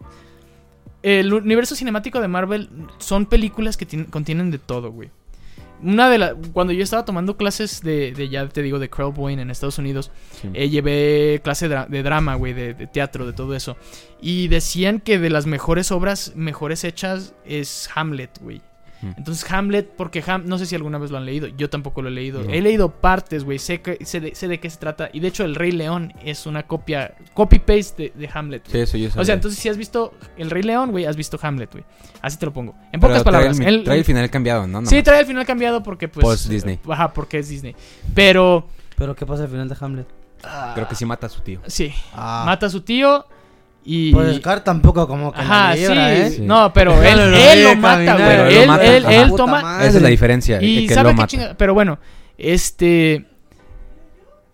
[1.02, 5.11] El universo cinemático de Marvel son películas que tien- contienen de todo, güey.
[5.80, 6.32] Una de las.
[6.52, 10.11] Cuando yo estaba tomando clases de, de ya te digo, de Boyne en Estados Unidos,
[10.42, 10.48] Sí.
[10.54, 13.76] eh, llevé clase de drama, güey, de, de teatro, de todo eso.
[14.20, 18.61] Y decían que de las mejores obras, mejores hechas, es Hamlet, güey.
[19.00, 19.11] Mm.
[19.16, 22.08] Entonces Hamlet, porque Ham, no sé si alguna vez lo han leído, yo tampoco lo
[22.08, 22.42] he leído.
[22.42, 22.50] No.
[22.50, 25.08] He leído partes, güey, sé, que- sé, de, sé de qué se trata.
[25.12, 28.62] Y de hecho El Rey León es una copia, copy-paste de, de Hamlet.
[28.66, 31.38] Sí, eso yo O sea, entonces si has visto El Rey León, güey, has visto
[31.40, 31.84] Hamlet, güey.
[32.22, 32.74] Así te lo pongo.
[32.92, 33.61] En Pero pocas trae palabras.
[33.61, 34.84] el, el- trae el final cambiado, ¿no?
[34.87, 36.24] sí, trae el final cambiado porque pues...
[36.24, 36.78] Post Disney.
[36.88, 37.76] Ajá, porque es Disney.
[38.14, 38.66] Pero...
[38.96, 40.06] Pero ¿qué pasa al final de Hamlet?
[40.74, 41.61] Creo que sí mata a su tío.
[41.66, 41.92] Sí.
[42.12, 42.42] Ah.
[42.46, 43.24] Mata a su tío
[43.90, 44.12] y...
[44.12, 46.31] Pues Scar tampoco como que Ajá, la sí, ¿eh?
[46.37, 46.42] Sí.
[46.42, 48.29] No, pero él, lo él lo mata, güey.
[48.29, 49.62] pero Él, mata, él, toma...
[49.62, 49.88] madre.
[49.88, 50.59] Esa es la diferencia.
[50.61, 51.27] Y que sabe lo qué mata.
[51.29, 51.57] chingada.
[51.57, 51.98] Pero bueno,
[52.37, 53.24] este.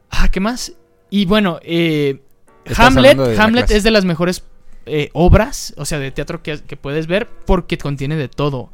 [0.08, 0.74] Ah, ¿qué más?
[1.10, 2.20] Y bueno, eh,
[2.76, 4.44] Hamlet, Hamlet es de las mejores
[4.86, 8.70] eh, obras, o sea, de teatro que, que puedes ver, porque contiene de todo.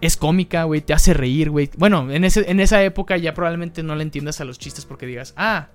[0.00, 1.68] Es cómica, güey, te hace reír, güey.
[1.76, 5.04] Bueno, en, ese, en esa época ya probablemente no le entiendas a los chistes porque
[5.04, 5.68] digas, ah,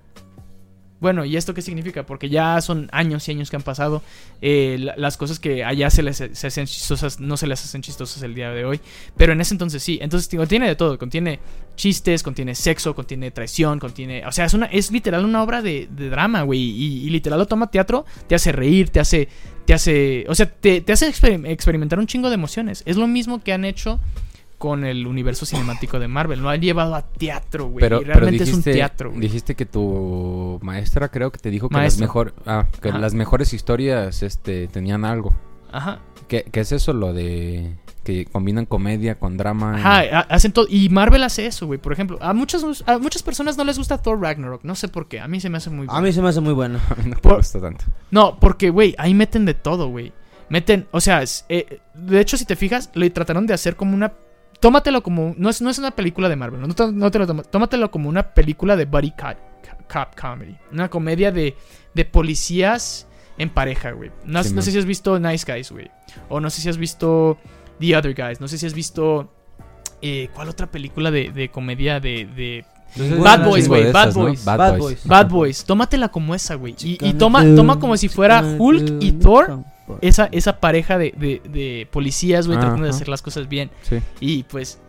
[1.00, 2.04] bueno, ¿y esto qué significa?
[2.04, 4.02] Porque ya son años y años que han pasado.
[4.40, 8.22] eh, la- las cosas que allá se les hacen chistosas no se les hacen chistosas
[8.22, 8.80] el día de hoy.
[9.16, 9.98] Pero en ese entonces sí.
[10.00, 10.98] Entonces contiene de todo.
[10.98, 11.38] Contiene
[11.76, 14.26] chistes, contiene sexo, contiene traición, contiene...
[14.26, 16.58] O sea, es, una, es literal una obra de, drama, güey.
[16.60, 19.28] Y, y literal lo toma teatro, te hace reír, te hace...
[19.66, 20.24] Te hace...
[20.28, 22.82] O sea, te, hace exper- experimentar un chingo de emociones.
[22.86, 24.00] Es lo mismo que han hecho
[24.58, 26.40] con el universo cinemático de Marvel.
[26.40, 27.80] Lo han llevado a teatro, güey.
[27.80, 29.20] Pero, y pero realmente dijiste, es un teatro, güey.
[29.20, 32.98] dijiste que tu maestra creo que te dijo que las mejor, ah, que Ajá.
[32.98, 35.34] las mejores historias este tenían algo.
[35.72, 36.00] Ajá.
[36.28, 39.76] ¿Qué, qué es eso lo de que combinan comedia con drama?
[39.76, 40.66] Ajá, ha- hacen todo.
[40.68, 41.78] Y Marvel hace eso, güey.
[41.78, 44.62] Por ejemplo, a muchas, a muchas personas no les gusta Thor Ragnarok.
[44.64, 45.20] No sé por qué.
[45.20, 46.80] A mí se me hace muy A mí se me hace muy bueno.
[46.90, 47.84] A mí no Por- me gusta tanto.
[48.10, 50.12] No, porque, güey, ahí meten de todo, güey.
[50.50, 53.94] Meten, o sea, es- eh, de hecho, si te fijas, lo trataron de hacer como
[53.94, 54.12] una.
[54.60, 55.34] Tómatelo como.
[55.38, 57.90] No es, no es una película de Marvel, no, te- no te lo tomo- tómatelo
[57.90, 59.36] como una película de Buddy Cop,
[59.92, 60.56] cop Comedy.
[60.72, 61.56] Una comedia de,
[61.94, 63.06] de policías
[63.38, 64.10] en pareja, güey.
[64.24, 65.90] No, Sí, no sé si has visto Nice Guys, güey.
[66.28, 67.38] O no sé si has visto
[67.78, 68.40] The Other Guys.
[68.40, 69.32] No sé si has visto.
[70.02, 72.64] eh, ¿Cuál otra película de, de comedia de, de
[73.20, 74.22] Bad Boys, güey, de Bad esas, ¿no?
[74.24, 74.44] Boys.
[74.44, 74.80] Bad, Bad Boys.
[74.80, 75.06] Boys.
[75.06, 75.64] Bad Boys?
[75.64, 76.74] Tómatela como esa, güey.
[76.82, 79.62] Y, y toma, toma como si fuera Hulk y Thor
[80.00, 83.70] esa, esa pareja de, de, de policías, güey, tratando de hacer las cosas bien.
[83.82, 83.98] Sí.
[84.20, 84.80] Y pues,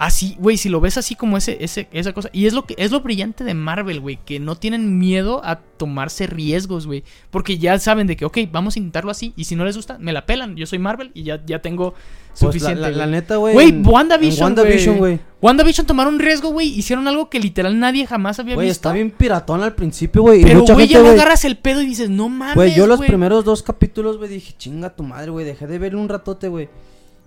[0.00, 2.30] así, güey, si lo ves así como ese, ese, esa cosa.
[2.32, 5.56] Y es lo que es lo brillante de Marvel, güey, que no tienen miedo a
[5.60, 7.04] tomarse riesgos, güey.
[7.30, 9.32] Porque ya saben de que, ok, vamos a intentarlo así.
[9.36, 10.56] Y si no les gusta, me la pelan.
[10.56, 12.80] Yo soy Marvel y ya, ya tengo Pues la, suficiente.
[12.80, 13.10] la- la güey.
[13.10, 13.54] neta, güey.
[13.54, 15.16] Güey, WandaVision, WandaVision, güey.
[15.16, 15.30] güey.
[15.42, 16.68] WandaVision tomaron un riesgo, güey.
[16.68, 18.88] Hicieron algo que literal nadie jamás había Güey, visto.
[18.88, 20.42] está bien piratón al principio, güey.
[20.42, 21.12] Pero, güey, ya güey.
[21.12, 22.54] agarras el pedo y dices, no mames.
[22.54, 23.08] Güey, yo los güey.
[23.08, 25.44] primeros dos capítulos, güey, dije, chinga tu madre, güey.
[25.44, 26.68] Dejé de verle un ratote, güey.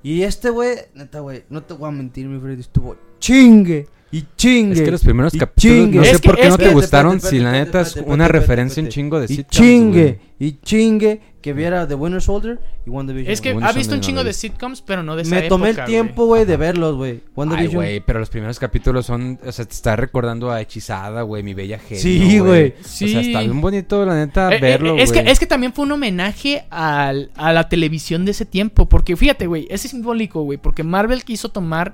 [0.03, 4.25] Y este, güey, neta, güey, no te voy a mentir, mi Freddy, estuvo chingue y
[4.35, 4.73] chingue.
[4.73, 5.97] Es que los primeros capítulos chingue.
[5.99, 7.81] no sé Es que- por qué no que- te gustaron Espérate, si la espérate, neta
[7.81, 8.93] es una espérate, referencia un espérate.
[8.93, 13.31] chingo de Y sitcoms, chingue, y chingue que viera The Winter Soldier y WandaVision.
[13.31, 13.63] Es que güey.
[13.63, 16.25] Ha visto un chingo de sitcoms, pero no de esa me tomé época, el tiempo,
[16.25, 17.11] güey, de verlos, güey.
[17.11, 17.75] Ay, WandaVision.
[17.75, 21.53] güey, pero los primeros capítulos son, o sea, te está recordando a Hechizada, güey, mi
[21.53, 22.73] bella genio, Sí, güey.
[22.81, 23.05] Sí.
[23.05, 25.31] O sea, está bien bonito, la neta, Eh, eh, verlo, es, que, güey.
[25.31, 28.87] es que también fue un homenaje al- a la televisión de ese tiempo.
[28.87, 30.57] Porque fíjate, güey, ese es simbólico, güey.
[30.57, 31.93] Porque Marvel quiso tomar.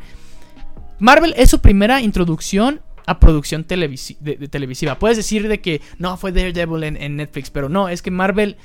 [1.00, 5.00] Marvel es su primera introducción a producción televisi- de, de televisiva.
[5.00, 8.58] Puedes decir de que no fue Daredevil en, en Netflix, pero no, es que Marvel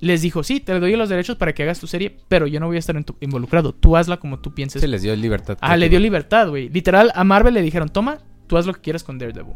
[0.00, 2.66] les dijo: Sí, te doy los derechos para que hagas tu serie, pero yo no
[2.66, 3.72] voy a estar en tu- involucrado.
[3.74, 4.80] Tú hazla como tú pienses.
[4.80, 5.58] Se les dio libertad.
[5.60, 6.68] Ah, le dio libertad, güey.
[6.68, 9.54] Literal, a Marvel le dijeron, toma, tú haz lo que quieras con Daredevil.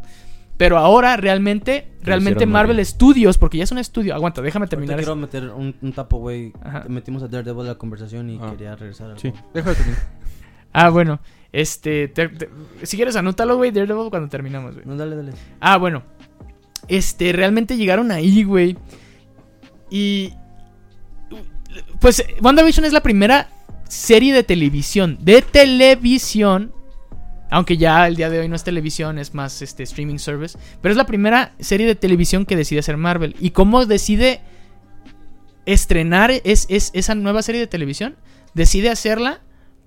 [0.57, 2.87] Pero ahora realmente, realmente Marvel bien.
[2.87, 4.15] Studios, porque ya es un estudio.
[4.15, 4.97] Aguanta, déjame terminar.
[4.97, 5.21] quiero esto.
[5.21, 6.53] meter un, un tapo, güey.
[6.89, 8.51] Metimos a Daredevil en la conversación y Ah.
[8.53, 10.01] quería regresar al Sí, déjalo terminar.
[10.77, 11.21] Ah, bueno.
[11.53, 12.51] Este, te- te-
[12.83, 14.85] si quieres anótalo, güey, Daredevil cuando terminamos, güey.
[14.87, 15.33] No, dale, dale.
[15.61, 16.03] Ah, bueno.
[16.89, 18.77] Este, realmente llegaron ahí, güey.
[19.91, 20.33] Y.
[22.01, 23.49] Pues WandaVision es la primera
[23.89, 25.19] serie de televisión.
[25.21, 26.73] De televisión.
[27.51, 30.59] Aunque ya el día de hoy no es televisión, es más este streaming service.
[30.81, 33.37] Pero es la primera serie de televisión que decide hacer Marvel.
[33.39, 34.41] ¿Y cómo decide
[35.67, 38.17] estrenar es, es- esa nueva serie de televisión?
[38.55, 39.41] Decide hacerla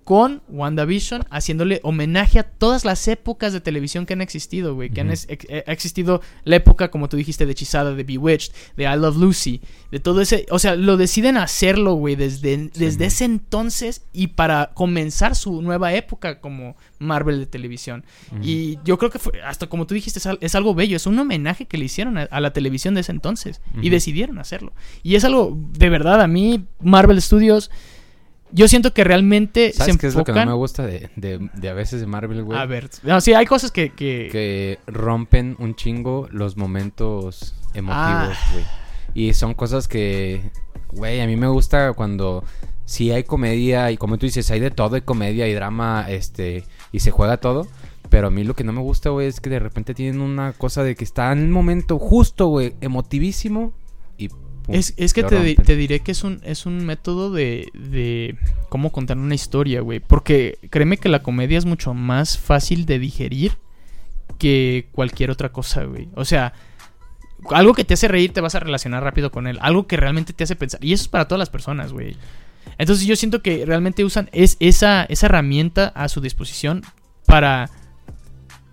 [0.08, 4.90] con WandaVision, haciéndole homenaje a todas las épocas de televisión que han existido, güey.
[4.90, 8.54] Que han es- eh, ha existido la época, como tú dijiste, de Hechizada, de Bewitched,
[8.78, 9.60] de I Love Lucy,
[9.92, 10.46] de todo ese.
[10.50, 13.08] O sea, lo deciden hacerlo, güey, desde, desde man.
[13.08, 18.06] ese entonces y para comenzar su nueva época como Marvel de televisión.
[18.42, 21.06] Y yo creo que fue, hasta como tú dijiste, es, al- es algo bello, es
[21.06, 24.72] un homenaje que le hicieron a, a la televisión de ese entonces y decidieron hacerlo.
[25.04, 27.70] Y es algo, de verdad, a mí, Marvel Studios,
[28.52, 31.50] yo siento que realmente se ¿Sabes qué es lo que no me gusta de, de,
[31.54, 32.58] de a veces de Marvel, güey?
[32.58, 33.90] a ver, no, sí, hay cosas que...
[33.90, 38.50] que- Que rompen un chingo los momentos emotivos, Ah.
[38.54, 38.66] güey.
[39.14, 40.52] Y son cosas que,
[40.92, 42.44] güey, a mí me gusta cuando
[42.86, 46.64] sí hay comedia y como tú dices, hay de todo, hay comedia y drama, este,
[46.92, 47.68] y se juega todo.
[48.10, 50.54] Pero a mí lo que no me gusta, güey, es que de repente tienen una
[50.54, 53.74] cosa de que está en un momento justo, güey, emotivísimo
[54.68, 58.38] Es, es que te, te diré que es un, es un método de, de
[58.70, 60.00] cómo contar una historia, güey.
[60.00, 63.54] Porque créeme que la comedia es mucho más fácil de digerir
[64.38, 66.10] que cualquier otra cosa, güey.
[66.16, 66.54] O sea,
[67.52, 69.58] algo que te hace reír te vas a relacionar rápido con él.
[69.62, 70.84] Algo que realmente te hace pensar.
[70.84, 72.18] Y eso es para todas las personas, güey.
[72.78, 76.84] Entonces yo siento que realmente usan es, esa, esa herramienta a su disposición
[77.26, 77.70] para...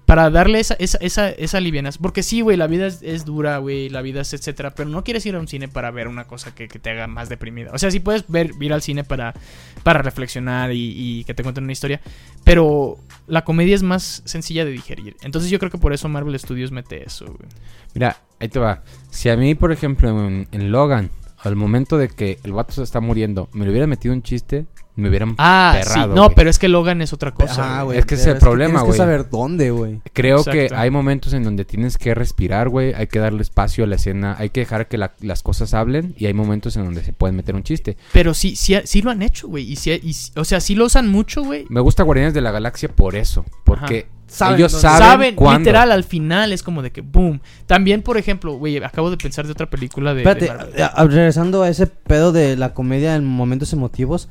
[0.07, 1.99] Para darle esa, esa, esa, esa livianas.
[1.99, 4.75] Porque sí, güey, la vida es, dura, güey, la vida es etcétera.
[4.75, 7.07] Pero no quieres ir a un cine para ver una cosa que, que te haga
[7.07, 7.71] más deprimida.
[7.73, 9.35] O sea, sí puedes ver, ir al cine para,
[9.83, 12.01] para reflexionar y, que te cuenten una historia.
[12.45, 15.17] Pero la comedia es más sencilla de digerir.
[15.23, 17.49] Entonces yo creo que por eso Marvel Studios mete eso, güey.
[17.95, 18.83] Mira, ahí te va.
[19.11, 22.83] Si a mí, por ejemplo, en, en Logan, al momento de que el vato se
[22.83, 24.67] está muriendo, me le hubiera metido un chiste,
[24.97, 26.21] me hubieran Ah, perrado, sí.
[26.21, 27.63] No, pero es que Logan es otra cosa.
[27.75, 27.99] Ajá, güey.
[27.99, 28.93] es que es el problema, Tienes güey.
[28.93, 30.01] que saber dónde, güey.
[30.13, 30.53] Creo Exacto.
[30.53, 32.95] que hay momentos en donde tienes que respirar, güey.
[32.95, 34.37] Hay que darle espacio a la escena.
[34.39, 36.15] Hay que dejar que la- las cosas hablen.
[36.17, 37.97] Y hay momentos en donde se pueden meter un chiste.
[38.13, 39.71] Pero sí, sí, sí lo han hecho, güey.
[39.71, 41.67] Y sí, y o sea, sí lo usan mucho, güey.
[41.69, 43.45] Me gusta Guardianes de la Galaxia por eso.
[43.65, 45.59] Porque Saben ellos saben, Saben, cuándo.
[45.61, 47.41] literal, al final es como de que boom.
[47.67, 50.23] También, por ejemplo, güey, acabo de pensar de otra película de.
[50.25, 50.83] de Espérate, Marvel.
[50.83, 54.29] a- a- regresando a ese pedo de la comedia en momentos emotivos.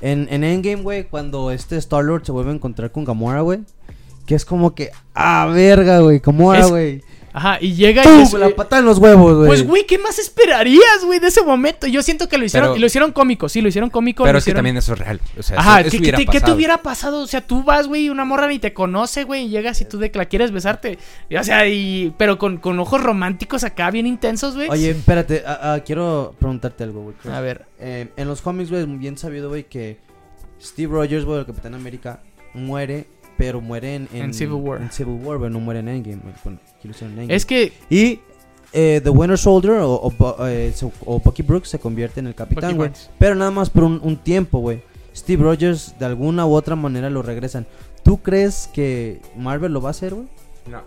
[0.00, 3.60] En, en Endgame, güey, cuando este Star-Lord se vuelve a encontrar con Gamora, güey.
[4.26, 7.02] Que es como que, ah, verga, güey, Gamora, güey.
[7.32, 8.20] Ajá, y llega y ¡Pum!
[8.22, 9.46] es- La eh, patada en los huevos, güey.
[9.48, 11.86] Pues, güey, ¿qué más esperarías, güey, de ese momento?
[11.86, 14.24] Yo siento que lo hicieron, Pero- lo hicieron cómico, sí, lo hicieron cómico.
[14.24, 15.20] Pero es que también eso es real.
[15.38, 16.54] O sea, Ajá, eso, eso ¿qué, qué te- qué te pasado.
[16.56, 17.20] hubiera pasado?
[17.22, 19.98] O sea, tú vas, güey, una morra ni te conoce, güey, y llegas y tú
[19.98, 20.98] de que la quieres besarte.
[21.28, 22.12] Y, o sea, y...
[22.18, 24.68] Pero con, con ojos románticos acá, bien intensos, güey.
[24.68, 27.14] Oye, espérate, ah, ah, quiero preguntarte algo, güey.
[27.34, 27.66] A ver.
[27.78, 29.98] Eh, en los cómics, güey, es bien sabido, güey, que
[30.60, 32.20] Steve Rogers, güey, el Capitán América,
[32.54, 33.06] muere,
[33.40, 34.82] pero muere en, En Civil War.
[34.82, 36.20] En Civil War, güey, no muere en Endgame.
[36.44, 37.34] Bueno, aquí lo hicieron en Endgame.
[37.34, 37.72] Es que...
[37.88, 38.20] Y
[38.74, 40.74] eh, The Winter Soldier o, o, eh,
[41.06, 42.90] o Bucky Brooks se convierte en el capitán, güey.
[43.18, 44.82] Pero nada más por un, un tiempo, güey.
[45.16, 47.66] Steve Rogers de alguna u otra manera lo regresan.
[48.02, 50.26] ¿Tú crees que Marvel lo va a hacer, güey?
[50.70, 50.82] No.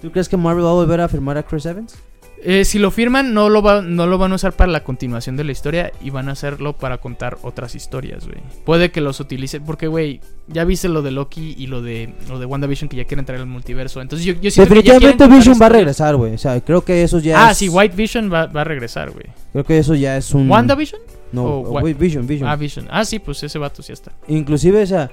[0.00, 1.96] ¿Tú crees que Marvel va a volver a firmar a Chris Evans?
[2.44, 5.36] Eh, si lo firman, no lo, va- no lo van a usar para la continuación
[5.36, 8.38] de la historia y van a hacerlo para contar otras historias, güey.
[8.64, 12.40] Puede que los utilicen, porque, güey, ya viste lo de Loki y lo de, lo
[12.40, 14.00] de WandaVision que ya quieren traer al multiverso.
[14.00, 16.34] Entonces yo, yo siento que ya Definitivamente Vision va a regresar, güey.
[16.34, 17.58] O sea, creo que eso ya Ah, es...
[17.58, 19.26] sí, White Vision va, va a regresar, güey.
[19.52, 20.50] Creo que eso ya es un...
[20.50, 21.00] ¿WandaVision?
[21.30, 22.48] No, o o Vision, Vision.
[22.48, 22.88] Ah, Vision.
[22.90, 24.10] Ah, sí, pues ese vato sí está.
[24.28, 25.10] Inclusive, o sea,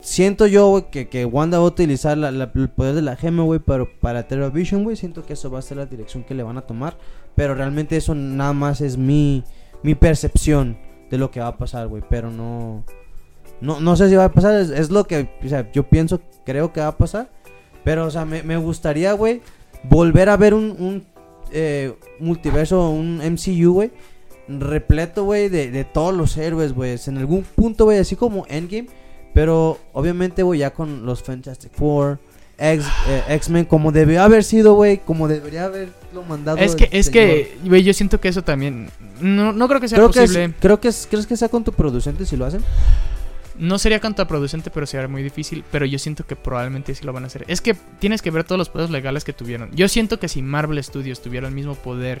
[0.00, 3.88] siento yo, que, que Wanda va a utilizar el poder de la gema, güey, pero
[4.00, 6.58] para Terra Vision, güey, siento que eso va a ser la dirección que le van
[6.58, 6.96] a tomar.
[7.34, 9.44] Pero realmente eso nada más es mi,
[9.82, 10.78] mi percepción
[11.10, 12.02] de lo que va a pasar, güey.
[12.08, 12.84] Pero no,
[13.60, 13.80] no...
[13.80, 15.28] No sé si va a pasar, es, lo que,
[15.72, 17.30] yo pienso, creo que va a pasar.
[17.84, 19.40] Pero, o sea, me, me gustaría, güey,
[19.84, 21.06] volver a ver un, un
[21.52, 23.90] eh, multiverso, un MCU, güey,
[24.48, 26.96] repleto, güey, de, de todos los héroes, güey.
[27.06, 28.88] En algún punto, güey, así como Endgame.
[29.40, 32.18] Pero obviamente, güey, ya con los Fantastic Four,
[32.58, 32.78] eh,
[33.30, 36.58] X-Men, como debió haber sido, güey, como debería haberlo mandado.
[36.58, 37.12] Es que, es señor.
[37.12, 38.90] que, güey, yo siento que eso también.
[39.18, 40.54] No, no creo que sea Creo que, es- posible.
[40.60, 42.62] creo que es, ¿Crees que sea contraproducente si lo hacen?
[43.58, 45.64] No sería contraproducente, pero sería muy difícil.
[45.72, 47.46] Pero yo siento que probablemente sí lo van a hacer.
[47.48, 49.70] Es que tienes que ver todos los poderes legales que tuvieron.
[49.74, 52.20] Yo siento que si Marvel Studios tuviera el mismo poder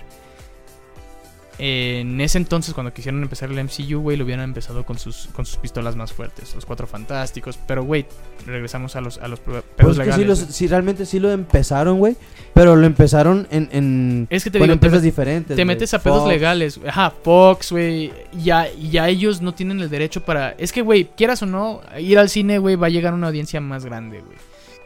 [1.62, 5.44] en ese entonces, cuando quisieron empezar el MCU, güey, lo hubieran empezado con sus, con
[5.44, 7.58] sus pistolas más fuertes, los cuatro fantásticos.
[7.66, 8.06] Pero, güey,
[8.46, 10.16] regresamos a los, a los pedos Pues es que legales.
[10.38, 12.16] sí, los- sí, realmente sí lo empezaron, güey.
[12.54, 15.56] Pero lo empezaron en, en Es que te digo, empresas diferentes.
[15.56, 16.80] te metes a pedos legales.
[16.86, 18.12] Ajá, Fox, güey.
[18.42, 20.52] Ya, ya ellos no tienen el derecho para.
[20.52, 23.28] Es que, güey, quieras o no, ir al cine, güey, va a llegar a una
[23.28, 24.36] audiencia más grande, güey.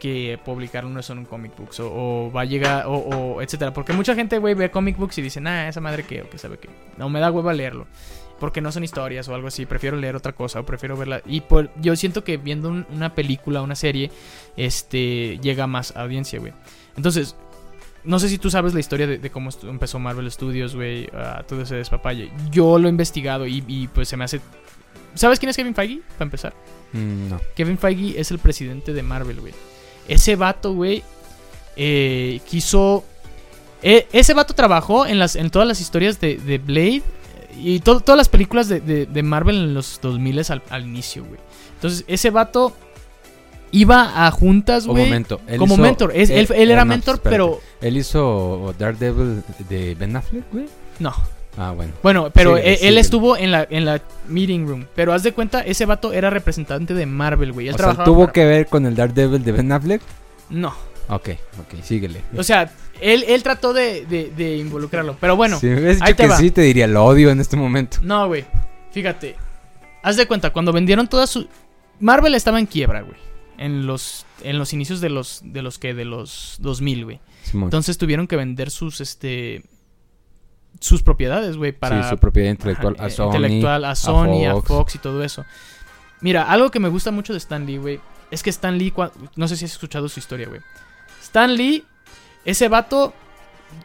[0.05, 1.81] Que publicar uno en un comic books.
[1.81, 1.91] O,
[2.27, 3.73] o va a llegar, o, o etcétera.
[3.73, 6.37] Porque mucha gente, güey, ve comic books y dice, nah, esa madre que, o que
[6.37, 6.69] sabe que.
[6.99, 7.87] No me da hueva leerlo.
[8.39, 9.65] Porque no son historias o algo así.
[9.65, 11.23] Prefiero leer otra cosa o prefiero verla.
[11.25, 14.11] Y por, yo siento que viendo un- una película, una serie,
[14.59, 16.53] este, llega más audiencia, güey.
[16.99, 17.35] Entonces,
[18.05, 21.45] no sé si tú sabes la historia de, de cómo empezó Marvel Studios, güey, a
[21.45, 22.31] todo ese despapalle.
[22.51, 24.43] Yo lo he investigado y, y, pues se me hace...
[25.15, 26.03] ¿Sabes quién es Kevin Feige?
[26.19, 26.53] Para empezar.
[26.93, 27.41] Mm, no.
[27.57, 29.55] Kevin Feige es el presidente de Marvel, güey.
[30.09, 31.03] Ese vato, güey,
[31.77, 33.05] eh, quiso...
[33.83, 37.03] eh, ese vato trabajó en, las, en todas las historias de, de Blade
[37.61, 41.25] y to- todas las películas de, de- de Marvel en los 2000 al, al inicio,
[41.25, 41.39] güey.
[41.77, 42.73] Entonces, ese vato
[43.71, 45.11] iba a juntas, Un güey.
[45.49, 46.13] él Como hizo- mentor.
[46.15, 47.35] Es- él, él era no, mentor, espérate.
[47.35, 47.61] pero...
[47.81, 50.67] Él hizo Daredevil de Ben Affleck, güey.
[50.99, 51.13] No.
[51.57, 51.93] Ah, bueno.
[52.03, 54.87] Bueno, pero Síguele, él, estuvo en la, en la meeting room.
[54.95, 57.69] Pero haz de cuenta, ese vato era representante de Marvel, güey.
[57.69, 60.03] Él O sea, ¿tuvo para- que ver con el Daredevil de Ben Affleck?
[60.51, 60.75] No.
[61.09, 61.31] Ok,
[61.61, 62.23] ok, síguele.
[62.37, 65.17] O sea, él, él trató de, de- de involucrarlo.
[65.21, 66.37] Pero bueno, si me hubieras ahí dicho te que va.
[66.39, 67.99] sí, te diría lo odio en este momento.
[68.03, 68.45] no, güey.
[68.93, 69.37] Fíjate.
[70.03, 71.49] Haz de cuenta, cuando vendieron todas su...
[72.01, 73.17] Marvel estaba en quiebra, güey.
[73.59, 77.21] En los, en los inicios de los, de los que, de los 2000, güey.
[77.55, 79.63] Entonces tuvieron que vender sus, este...
[80.85, 82.03] Sus propiedades, güey, para...
[82.03, 83.27] sí, su propiedad intelectual Ajá, a Sony.
[83.37, 84.69] intelectual a Sony, a Fox.
[84.69, 84.95] Fox.
[84.97, 85.47] y todo eso.
[86.21, 88.93] Mira, algo que me gusta mucho de Stan Lee, güey, es que Stan Lee,
[89.37, 90.61] no sé si has escuchado su historia, güey.
[91.23, 91.85] Stan Lee,
[92.45, 93.15] ese vato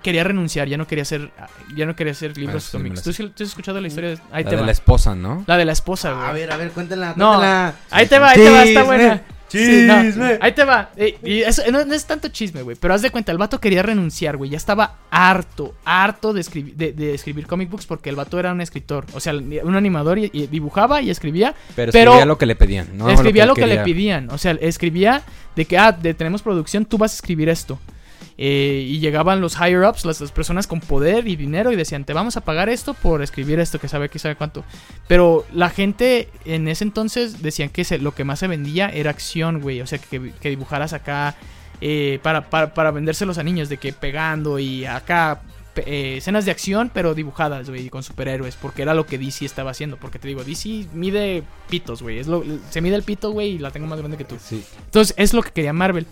[0.03, 1.31] quería renunciar, ya no quería hacer,
[1.73, 3.01] ya no quería hacer libros Ah, sí, cómics.
[3.01, 4.09] ¿Tú, has escuchado la historia?
[4.09, 4.19] De...
[4.31, 4.65] Ahí La te de va.
[4.65, 5.45] la esposa, ¿no?
[5.47, 6.27] La de la esposa, güey.
[6.27, 7.73] A ver, a ver, cuéntenla, No, cuéntenla.
[7.91, 10.37] Ahí te va, ahí te va, está Chisme.
[10.41, 10.91] ahí te va.
[10.95, 12.77] Eh, y eso, no, no es tanto chisme, güey.
[12.79, 14.51] Pero haz de cuenta, el vato quería renunciar, güey.
[14.51, 18.51] Ya estaba harto, harto de, escribir de, de escribir comic books porque el vato era
[18.51, 19.05] un escritor.
[19.13, 21.53] O sea, un animador y, y dibujaba y escribía.
[21.75, 23.09] Pero Pero- escribía lo que le pedían, ¿no?
[23.09, 24.29] escribía lo que, le pedían.
[24.31, 25.23] O sea, escribía
[25.55, 27.79] de que, ah, de, tenemos producción, tú vas a escribir esto.
[28.41, 32.05] Eh, y llegaban los higher ups, las, las personas con poder y dinero, y decían,
[32.05, 34.63] te vamos a pagar esto por escribir esto, que sabe que sabe cuánto.
[35.09, 39.09] Pero la gente en ese entonces decían que se- lo que más se vendía era
[39.09, 39.81] acción, güey.
[39.81, 41.35] O sea, que, que dibujaras acá
[41.81, 45.41] eh, para, para, para vendérselos a niños, de que pegando y acá
[45.75, 49.71] eh, escenas de acción, pero dibujadas, güey, con superhéroes, porque era lo que DC estaba
[49.71, 49.97] haciendo.
[49.97, 52.21] Porque te digo, DC mide pitos, güey.
[52.69, 54.37] Se mide el pito, güey, y la tengo más grande que tú.
[54.41, 54.63] Sí.
[54.85, 56.05] Entonces, es lo que quería Marvel.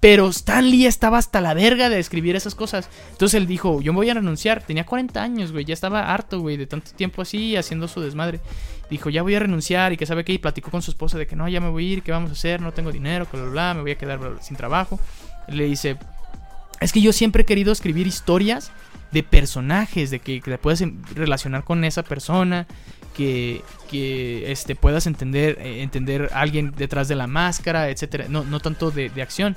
[0.00, 2.88] Pero Stan Lee estaba hasta la verga de escribir esas cosas.
[3.10, 4.62] Entonces él dijo, yo me voy a renunciar.
[4.62, 5.64] Tenía 40 años, güey.
[5.64, 8.40] Ya estaba harto, güey, de tanto tiempo así haciendo su desmadre.
[8.90, 10.32] Dijo, ya voy a renunciar y que sabe qué.
[10.32, 12.30] Y platicó con su esposa de que no, ya me voy a ir, ¿qué vamos
[12.30, 12.60] a hacer?
[12.60, 15.00] No tengo dinero, bla, bla, bla, me voy a quedar sin trabajo.
[15.48, 15.96] Le dice,
[16.80, 18.70] es que yo siempre he querido escribir historias
[19.10, 20.82] de personajes, de que, te puedas
[21.14, 22.68] relacionar con esa persona,
[23.16, 28.26] que, que este, puedas entender, eh, entender a alguien detrás de la máscara, etcétera.
[28.28, 29.56] No, no tanto de acción.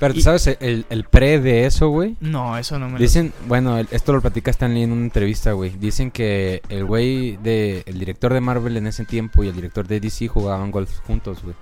[0.00, 2.16] Pero Y- sabes, el, el pre de eso, güey.
[2.20, 5.02] No, eso no me lo Dicen, bueno, el- esto lo platica Stan Lee en una
[5.02, 5.70] entrevista, güey.
[5.70, 9.86] Dicen que el güey de, el director de Marvel en ese tiempo y el director
[9.86, 11.54] de DC jugaban golf juntos, güey.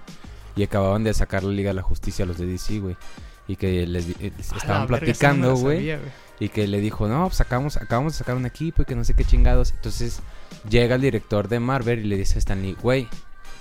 [0.57, 2.97] Y acababan de sacar la Liga de la Justicia a los de DC, güey.
[3.49, 5.99] Y que les, eh, estaban verga, platicando, la güey.
[6.41, 9.05] Y que le dijo, no, pues acabamos, acabamos de sacar un equipo y que no
[9.05, 9.72] sé qué chingados.
[9.72, 10.20] Entonces
[10.68, 13.09] llega el director de Marvel y le dice a Stan Lee, güey,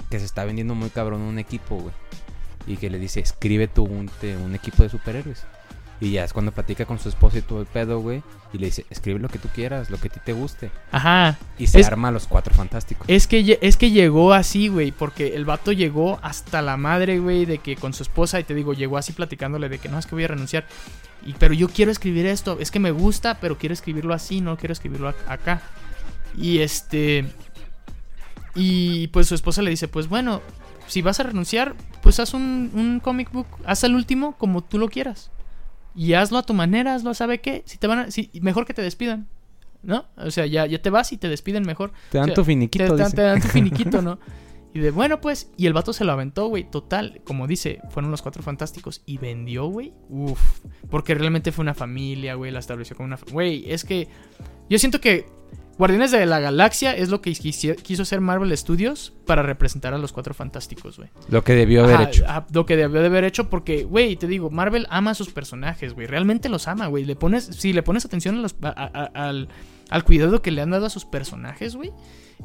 [0.09, 1.93] que se está vendiendo muy cabrón un equipo, güey.
[2.67, 5.43] Y que le dice, escribe tú un, te- un equipo de superhéroes.
[5.99, 8.23] Y ya es cuando platica con su esposa y todo el pedo, güey.
[8.53, 10.71] Y le dice, escribe lo que tú quieras, lo que a ti te guste.
[10.91, 11.37] Ajá.
[11.59, 13.05] Y se Es- arma los cuatro fantásticos.
[13.07, 17.45] Es que, es que llegó así, güey, porque el vato llegó hasta la madre, güey,
[17.45, 20.07] de que con su esposa, y te digo, llegó así platicándole de que no, es
[20.07, 20.65] que voy a renunciar.
[21.23, 24.57] Y, pero yo quiero escribir esto, es que me gusta, pero quiero escribirlo así, no
[24.57, 25.61] quiero escribirlo ac- acá.
[26.35, 27.27] Y este...
[28.55, 30.41] Y pues su esposa le dice, pues bueno,
[30.91, 34.77] si vas a renunciar, pues haz un, un comic book, haz el último como tú
[34.77, 35.31] lo quieras.
[35.95, 37.63] Y hazlo a tu manera, hazlo, ¿sabe qué?
[37.65, 39.29] Si te van a, si, mejor que te despidan,
[39.83, 40.05] ¿no?
[40.17, 41.93] O sea, ya, ya te vas y te despiden mejor.
[42.09, 43.15] Te dan o sea, tu finiquito, te, te- dice.
[43.15, 44.19] te dan tu finiquito, ¿no?
[44.73, 46.69] Y de bueno, pues, y el vato se lo aventó, güey.
[46.69, 49.01] Total, como dice, fueron los cuatro fantásticos.
[49.05, 49.93] Y vendió, güey.
[50.09, 50.39] Uf.
[50.89, 52.51] Porque realmente fue una familia, güey.
[52.51, 53.19] La estableció como una.
[53.31, 54.09] Güey, es que.
[54.69, 55.25] Yo siento que
[55.81, 60.13] Guardianes de la Galaxia es lo que quiso hacer Marvel Studios para representar a los
[60.13, 61.09] cuatro fantásticos, güey.
[61.27, 62.23] Lo que debió haber Ajá, hecho.
[62.27, 65.29] ajá, lo que debió de haber hecho porque, güey, te digo, Marvel ama a sus
[65.31, 66.05] personajes, güey.
[66.05, 67.03] Realmente los ama, güey.
[67.03, 69.49] Le pones, si le pones atención a los- a- a- al,
[69.89, 71.89] al cuidado que le han dado a sus personajes, güey.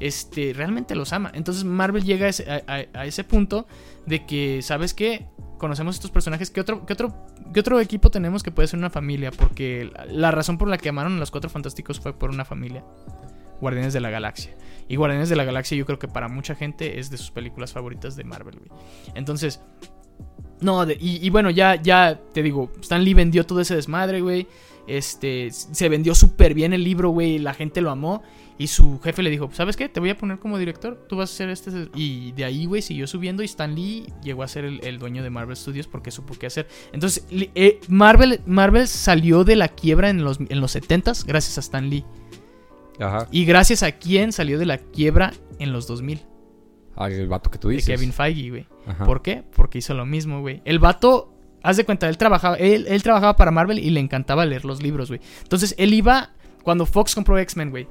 [0.00, 1.30] Este, realmente los ama.
[1.34, 3.66] Entonces Marvel llega a ese, punto
[4.04, 5.26] de que, ¿sabes qué?
[5.58, 6.50] Conocemos estos personajes.
[6.50, 9.30] ¿Qué otro, otro, ¿Qué otro equipo tenemos que puede ser una familia?
[9.30, 12.84] Porque la, razón por la que amaron a los cuatro fantásticos fue por una familia.
[13.60, 14.54] Guardianes de la Galaxia.
[14.86, 17.72] Y Guardianes de la Galaxia yo creo que para mucha gente es de sus películas
[17.72, 18.60] favoritas de Marvel.
[19.14, 19.62] Entonces,
[20.60, 24.20] no, de- y, y bueno, ya, ya te digo, Stan Lee vendió todo ese desmadre,
[24.20, 24.46] güey.
[24.86, 27.38] Este, se vendió súper bien el libro, güey.
[27.38, 28.22] La gente lo amó.
[28.58, 29.88] Y su jefe le dijo, ¿sabes qué?
[29.88, 31.06] Te voy a poner como director.
[31.08, 31.88] Tú vas a ser este.
[31.94, 33.42] Y de ahí, güey, siguió subiendo.
[33.42, 36.46] Y Stan Lee llegó a ser el, el dueño de Marvel Studios porque supo qué
[36.46, 36.66] hacer.
[36.92, 41.60] Entonces, eh, Marvel, Marvel salió de la quiebra en los, en los 70s gracias a
[41.60, 42.04] Stan Lee.
[42.98, 43.28] Ajá.
[43.30, 46.24] Y gracias a quién salió de la quiebra en los 2000.
[46.96, 47.94] Ah, el vato que tú De dices.
[47.94, 48.66] Kevin Feige, güey.
[49.04, 49.44] ¿Por qué?
[49.54, 50.62] Porque hizo lo mismo, güey.
[50.64, 54.46] El vato, haz de cuenta, él trabajaba, él, él trabajaba para Marvel y le encantaba
[54.46, 55.20] leer los libros, güey.
[55.42, 56.30] Entonces él iba,
[56.62, 57.86] cuando Fox compró X-Men, güey.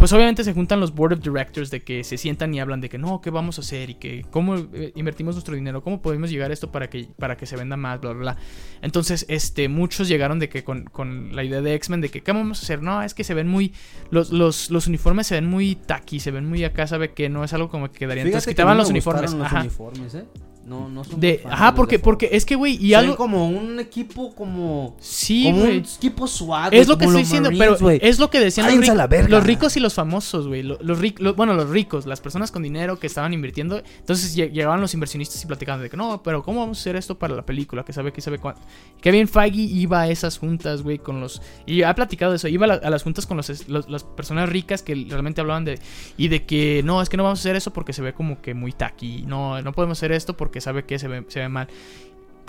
[0.00, 2.88] Pues obviamente se juntan los board of directors de que se sientan y hablan de
[2.88, 3.90] que no, ¿qué vamos a hacer?
[3.90, 7.36] Y que cómo eh, invertimos nuestro dinero, cómo podemos llegar a esto para que, para
[7.36, 8.36] que se venda más, bla, bla, bla.
[8.80, 12.32] Entonces, este, muchos llegaron de que con, con la idea de X-Men, de que, ¿qué
[12.32, 12.80] vamos a hacer?
[12.80, 13.74] No, es que se ven muy,
[14.10, 17.44] los, los, los uniformes se ven muy tacky, se ven muy acá, ¿sabe que No
[17.44, 18.22] es algo como que quedaría.
[18.22, 19.34] Entonces Fíjate que quitaban no los me uniformes.
[19.34, 19.60] Ajá.
[19.60, 20.24] Uniformes, ¿eh?
[20.70, 23.16] No, no son De, ajá, los porque, de porque es que, güey, y algo.
[23.16, 24.96] como un equipo como...
[25.00, 25.78] Sí, como güey.
[25.78, 26.78] un equipo suave.
[26.78, 29.28] Es lo que estoy diciendo, pero es lo que decían los, la verga.
[29.28, 30.62] los ricos y los famosos, güey.
[30.62, 33.82] Lo- Los, ric- lo- bueno, los ricos, las personas con dinero que estaban invirtiendo.
[33.98, 36.94] Entonces lle- llegaban los inversionistas y platicaban de que no, pero ¿cómo vamos a hacer
[36.94, 37.84] esto para la película?
[37.84, 38.60] Que sabe que sabe cuánto.
[39.00, 41.42] Kevin Feige iba a esas juntas, güey, con los.
[41.66, 42.46] Y ha platicado de eso.
[42.46, 45.64] Iba a, la- a las juntas con los, los- las personas ricas que realmente hablaban
[45.64, 45.80] de.
[46.16, 48.40] Y de que no, es que no vamos a hacer eso porque se ve como
[48.40, 49.24] que muy tacky.
[49.26, 51.68] No, no podemos hacer esto porque sabe que se ve, se ve mal.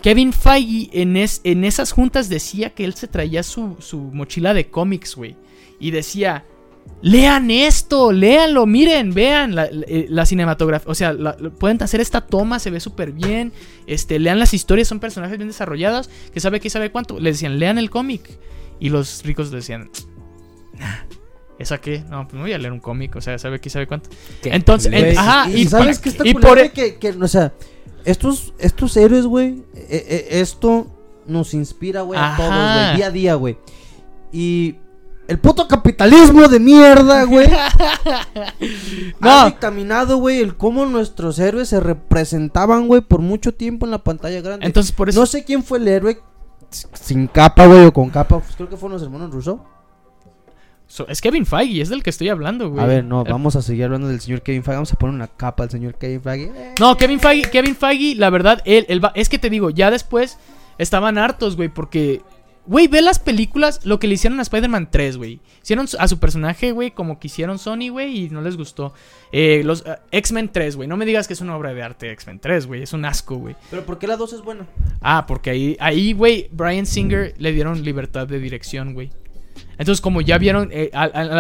[0.02, 4.54] Kevin Feige en, es- en esas juntas decía que él se traía su, su mochila
[4.54, 5.36] de cómics, güey.
[5.80, 6.46] Y decía,
[7.04, 12.02] Lean esto, léanlo, miren, vean la, la- eh, la cinematografía, o sea, la- pueden hacer
[12.02, 13.54] esta toma, se ve súper bien,
[13.86, 17.60] este, lean las historias, son personajes bien desarrollados, que sabe qué sabe cuánto, le decían,
[17.60, 18.40] lean el cómic,
[18.80, 19.92] y los ricos decían,
[20.80, 21.06] "Nah,
[21.60, 22.04] ¿esa qué?
[22.10, 24.10] No, pues no voy a leer un cómic, o sea, sabe qué sabe cuánto.
[24.42, 24.50] ¿Qué?
[24.50, 27.54] Entonces, en- ajá, y, sabes por- que está y por- que, que, o sea,
[28.06, 30.88] estos, estos héroes, güey, eh, eh, esto
[31.26, 33.58] nos inspira, güey, a todos, güey, día a día, güey.
[34.32, 34.76] Y
[35.28, 37.50] el puto capitalismo de mierda, güey,
[39.20, 39.32] No.
[39.32, 44.04] ha dictaminado, güey, el cómo nuestros héroes se representaban, güey, por mucho tiempo en la
[44.04, 44.66] pantalla grande.
[44.66, 45.20] Entonces, por eso...
[45.22, 46.20] no sé quién fue el héroe
[46.94, 49.64] sin capa, güey, o con capa, pues creo que fueron los hermanos Russo.
[50.92, 52.84] So- es Kevin Feige, es del que estoy hablando, güey.
[52.84, 55.16] A ver, no, El- vamos a seguir hablando del señor Kevin Feige, vamos a poner
[55.16, 56.52] una capa al señor Kevin Feige.
[56.56, 56.76] Eh.
[56.80, 59.90] No, Kevin Feige, Kevin Feige, la verdad, él, él va- es que te digo, ya
[59.92, 60.38] después
[60.78, 62.22] estaban hartos, güey, porque,
[62.66, 65.40] güey, ve las películas, lo que le hicieron a Spider-Man 3, güey.
[65.64, 68.94] Hicieron a su personaje, güey, como quisieron Sony, güey, y no les gustó.
[69.32, 72.12] Eh, los eh, X-Men 3, güey, no me digas que es una obra de arte
[72.12, 73.56] X-Men 3, güey, es un asco, güey.
[73.70, 74.66] Pero ¿por qué la 2 es buena?
[75.02, 79.12] Ah, porque ahí, ahí, güey, Brian Singer le dieron libertad de dirección, güey.
[79.78, 80.92] Entonces, como ya vieron eh,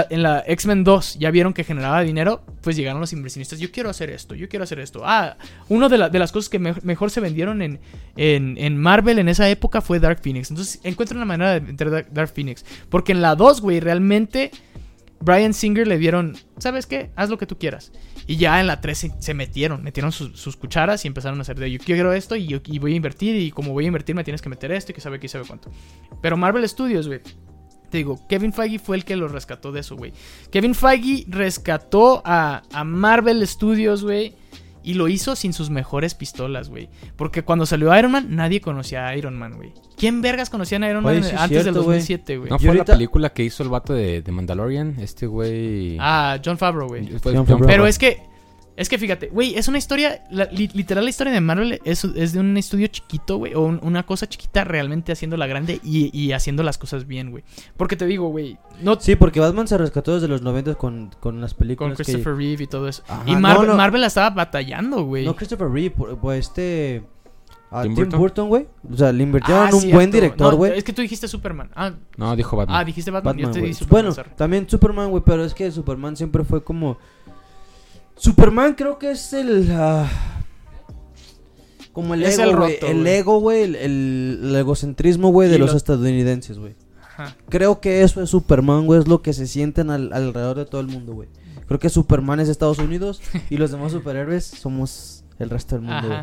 [0.09, 3.59] en la X-Men 2, ya vieron que generaba dinero, pues llegaron los inversionistas.
[3.59, 5.01] Yo quiero hacer esto, yo quiero hacer esto.
[5.03, 5.37] Ah,
[5.69, 9.81] una de, la- las cosas que me- mejor se vendieron en, Marvel en esa época
[9.81, 10.49] fue Dark Phoenix.
[10.49, 12.65] Entonces, encuentran una manera de vender Dark, Phoenix.
[12.89, 14.51] Porque en la 2, güey, realmente
[15.19, 17.11] Brian Singer le dieron, ¿sabes qué?
[17.15, 17.91] Haz lo que tú quieras.
[18.27, 21.71] Y ya en la 3 se, metieron, metieron sus, cucharas y empezaron a hacer de
[21.71, 24.49] yo quiero esto y, voy a invertir y como voy a invertir me tienes que
[24.49, 25.69] meter esto y que sabe qué sabe cuánto.
[26.21, 27.19] Pero Marvel Studios, güey.
[27.91, 30.13] Te digo, Kevin Feige fue el que lo rescató de eso, güey.
[30.49, 34.33] Kevin Feige rescató a, a Marvel Studios, güey.
[34.83, 36.89] Y lo hizo sin sus mejores pistolas, güey.
[37.15, 39.73] Porque cuando salió Iron Man, nadie conocía a Iron Man, güey.
[39.95, 41.97] ¿Quién vergas conocía a Iron Man Oye, sí es antes cierto, del güey.
[41.99, 42.49] 2007, güey?
[42.49, 44.95] ¿No fue ahorita- la película que hizo el vato de, de Mandalorian?
[44.99, 45.97] Este güey...
[45.99, 47.05] Ah, John Favreau, güey.
[47.19, 47.59] Favreau.
[47.67, 48.23] Pero es que,
[48.77, 52.03] es que fíjate, güey, es una historia, la- li- literal la historia de Marvel es,
[52.05, 56.09] es de un estudio chiquito, güey, o un- una cosa chiquita realmente haciéndola grande y,
[56.17, 57.43] y haciendo las cosas bien, güey.
[57.77, 61.41] Porque te digo, güey, no Sí, porque Batman se rescató desde los 90 con, con
[61.41, 62.03] las con películas que...
[62.03, 63.03] Christopher Reeve y todo eso.
[63.07, 63.75] Ajá, y Marvel, no.
[63.75, 65.25] Marvel la estaba batallando, güey.
[65.25, 67.03] No, Christopher Reeve, por este...
[67.69, 68.47] a Tim Tim Burton.
[68.49, 68.67] Güey.
[68.91, 69.95] O sea, le invirtieron Ah, un cierto.
[69.97, 70.77] buen director, No, güey.
[70.77, 71.69] es que tú dijiste Superman.
[71.75, 72.77] Ah, No, dijo Batman.
[72.77, 73.35] ah dijiste Batman.
[73.37, 74.29] Batman, yo te di Superman, Bueno, sorry.
[74.35, 76.97] también Superman, güey, pero es que Superman siempre fue como...
[78.21, 79.67] Superman creo que es el...
[79.73, 80.07] ah,
[81.91, 82.77] Como el Es ego, el güey.
[82.81, 83.63] El ego, güey.
[83.63, 86.75] El, el- el egocentrismo, güey, de los lo- estadounidenses, güey.
[87.01, 87.35] Ajá.
[87.49, 88.99] Creo que eso es Superman, güey.
[88.99, 91.29] Es lo que se sienten al- alrededor de todo el mundo, güey.
[91.67, 96.07] Creo que Superman es Estados Unidos y los demás superhéroes somos el resto del mundo,
[96.07, 96.19] güey.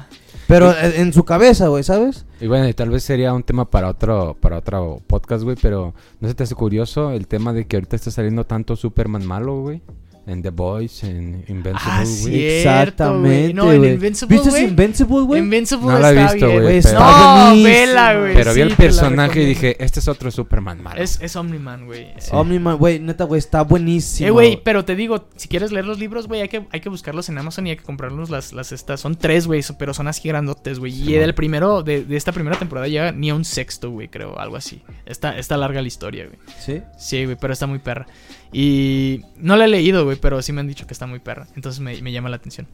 [0.47, 2.27] Pero en su cabeza, güey, ¿sabes?
[2.41, 5.95] Y bueno, y tal vez sería un tema para otro para otro podcast, güey, pero
[6.21, 9.61] ¿no se te hace curioso el tema de que ahorita está saliendo tanto Superman malo,
[9.63, 9.83] güey?
[10.29, 12.45] En The Boys, en Invincible, Ah, güey.
[12.59, 13.55] Exactamente, güey.
[13.55, 13.93] No, en güey.
[13.95, 14.65] Invincible, ¿Viste güey?
[14.65, 15.41] Invincible, güey?
[15.41, 16.63] Invincible No la he visto, bien.
[16.63, 17.65] güey, Está No, buenísimo.
[17.69, 18.35] vela, güey.
[18.35, 21.01] Pero vi el personaje y dije, este es otro Superman malo.
[21.01, 22.09] Es, es Omni-Man, güey.
[22.19, 22.31] Sí.
[22.33, 24.29] Omni-Man, güey, neta, güey, está buenísimo.
[24.29, 26.91] Eh, güey, pero te digo, si quieres leer los libros, güey, hay que, hay que
[26.91, 29.01] buscarlos en Amazon y hay que comprarlos las, las estas.
[29.01, 30.93] Son tres, güey, pero son así grandotes, güey.
[30.93, 34.09] Sí, y del primero, de, de esta primera temporada llega ni a un sexto, güey,
[34.09, 34.83] creo, algo así.
[35.07, 36.39] Está, está larga la historia, güey.
[36.61, 36.83] ¿Sí?
[36.99, 38.07] Sí, güey, pero está muy perra.
[38.53, 41.47] Y no la he leído, güey, pero sí me han dicho que está muy perra.
[41.57, 42.67] Entonces me, me llama la atención.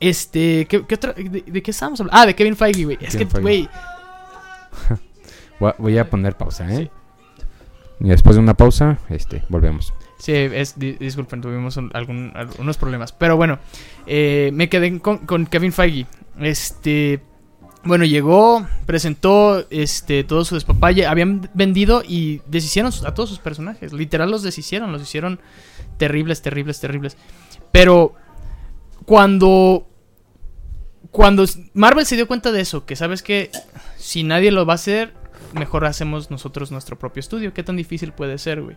[0.00, 1.12] Este, ¿qué, qué otra?
[1.12, 2.18] De, de qué estábamos hablando?
[2.20, 2.98] Ah, de Kevin Feige, güey.
[3.00, 3.68] Es Kevin que, güey,
[5.78, 6.90] Voy a- poner pausa, ¿eh?
[8.00, 9.94] Y después de una pausa, este, volvemos.
[10.18, 13.12] Sí, es, di- disculpen, tuvimos un- algún, algunos problemas.
[13.12, 13.58] Pero bueno,
[14.06, 16.06] eh, me quedé con, con Kevin Feige.
[16.40, 17.20] Este.
[17.86, 21.06] Bueno, llegó, presentó este todo su despapalle.
[21.06, 23.92] Habían vendido y deshicieron a todos sus personajes.
[23.92, 25.38] Literal los deshicieron, los hicieron
[25.96, 27.16] terribles, terribles, terribles.
[27.72, 28.14] Pero
[29.04, 29.88] cuando.
[31.12, 33.50] Cuando Marvel se dio cuenta de eso, que sabes que
[33.96, 35.14] si nadie lo va a hacer,
[35.54, 37.52] mejor hacemos nosotros nuestro propio estudio.
[37.54, 38.76] ¿Qué tan difícil puede ser, güey?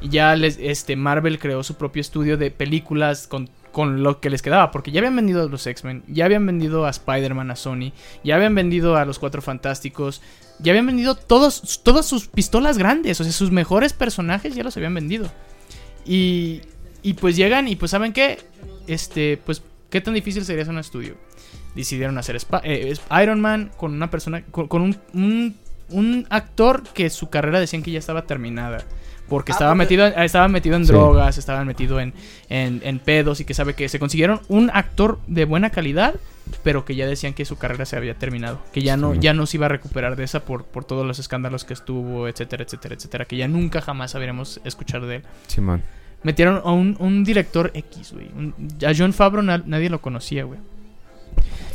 [0.00, 4.30] Y ya les, este, Marvel creó su propio estudio de películas con, con lo que
[4.30, 4.70] les quedaba.
[4.70, 7.92] Porque ya habían vendido a los X-Men, ya habían vendido a Spider-Man a Sony,
[8.24, 10.22] ya habían vendido a los Cuatro Fantásticos,
[10.58, 13.20] ya habían vendido todos, todas sus pistolas grandes.
[13.20, 15.30] O sea, sus mejores personajes ya los habían vendido.
[16.04, 16.62] Y,
[17.02, 18.38] y pues llegan y pues saben qué,
[18.86, 21.16] este, pues, ¿qué tan difícil sería hacer un estudio?
[21.74, 25.56] Decidieron hacer eh, Iron Man con una persona, con, un,
[25.90, 28.78] un actor que su carrera decían que ya estaba terminada.
[29.28, 30.92] Porque Ah, estaba, porque- metido, en- estaba metido en Sí.
[30.92, 32.12] drogas, estaba metido en,
[32.48, 36.14] en, en pedos y que sabe que se consiguieron un actor de buena calidad,
[36.64, 38.60] pero que ya decían que su carrera se había terminado.
[38.72, 39.18] Que ya no, Sí.
[39.20, 42.26] ya no se iba a recuperar de esa por, por todos los escándalos que estuvo,
[42.26, 43.24] etcétera, etcétera, etcétera.
[43.24, 45.22] Que ya nunca jamás sabremos escuchar de él.
[45.46, 45.82] Simón.
[46.24, 48.30] Metieron a un, un director X, güey.
[48.84, 50.58] A John Favreau na- nadie lo conocía, güey.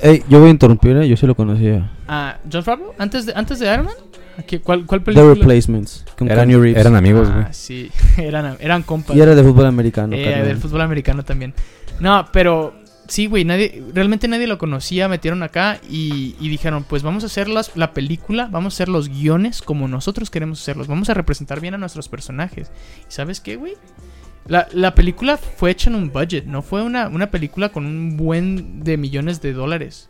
[0.01, 1.07] Ey, yo voy a interrumpir, ¿eh?
[1.07, 1.91] yo sí lo conocía.
[2.07, 2.93] ¿A John Favreau?
[2.97, 3.95] ¿Antes de, antes de Iron Man?
[4.37, 5.33] ¿A qué- ¿Cuál, cuál The película?
[5.33, 6.03] Replacements.
[6.17, 6.77] Con Eran, Reeves.
[6.77, 7.45] eran amigos, güey.
[7.47, 7.89] Ah, sí.
[8.17, 9.15] eran, eran compas.
[9.15, 10.15] Y era de fútbol americano.
[10.15, 11.53] Eh, del fútbol americano también.
[12.01, 12.75] No, pero
[13.07, 17.27] sí, güey, nadie, realmente nadie lo conocía, metieron acá y, y dijeron, pues vamos a
[17.27, 21.13] hacer las- la película, vamos a hacer los guiones como nosotros queremos hacerlos, vamos a
[21.13, 22.69] representar bien a nuestros personajes.
[23.09, 23.75] ¿Y sabes qué, güey?
[24.47, 28.15] La, la película fue hecha en un budget, no fue una, una película con un
[28.17, 30.09] buen de millones de dólares.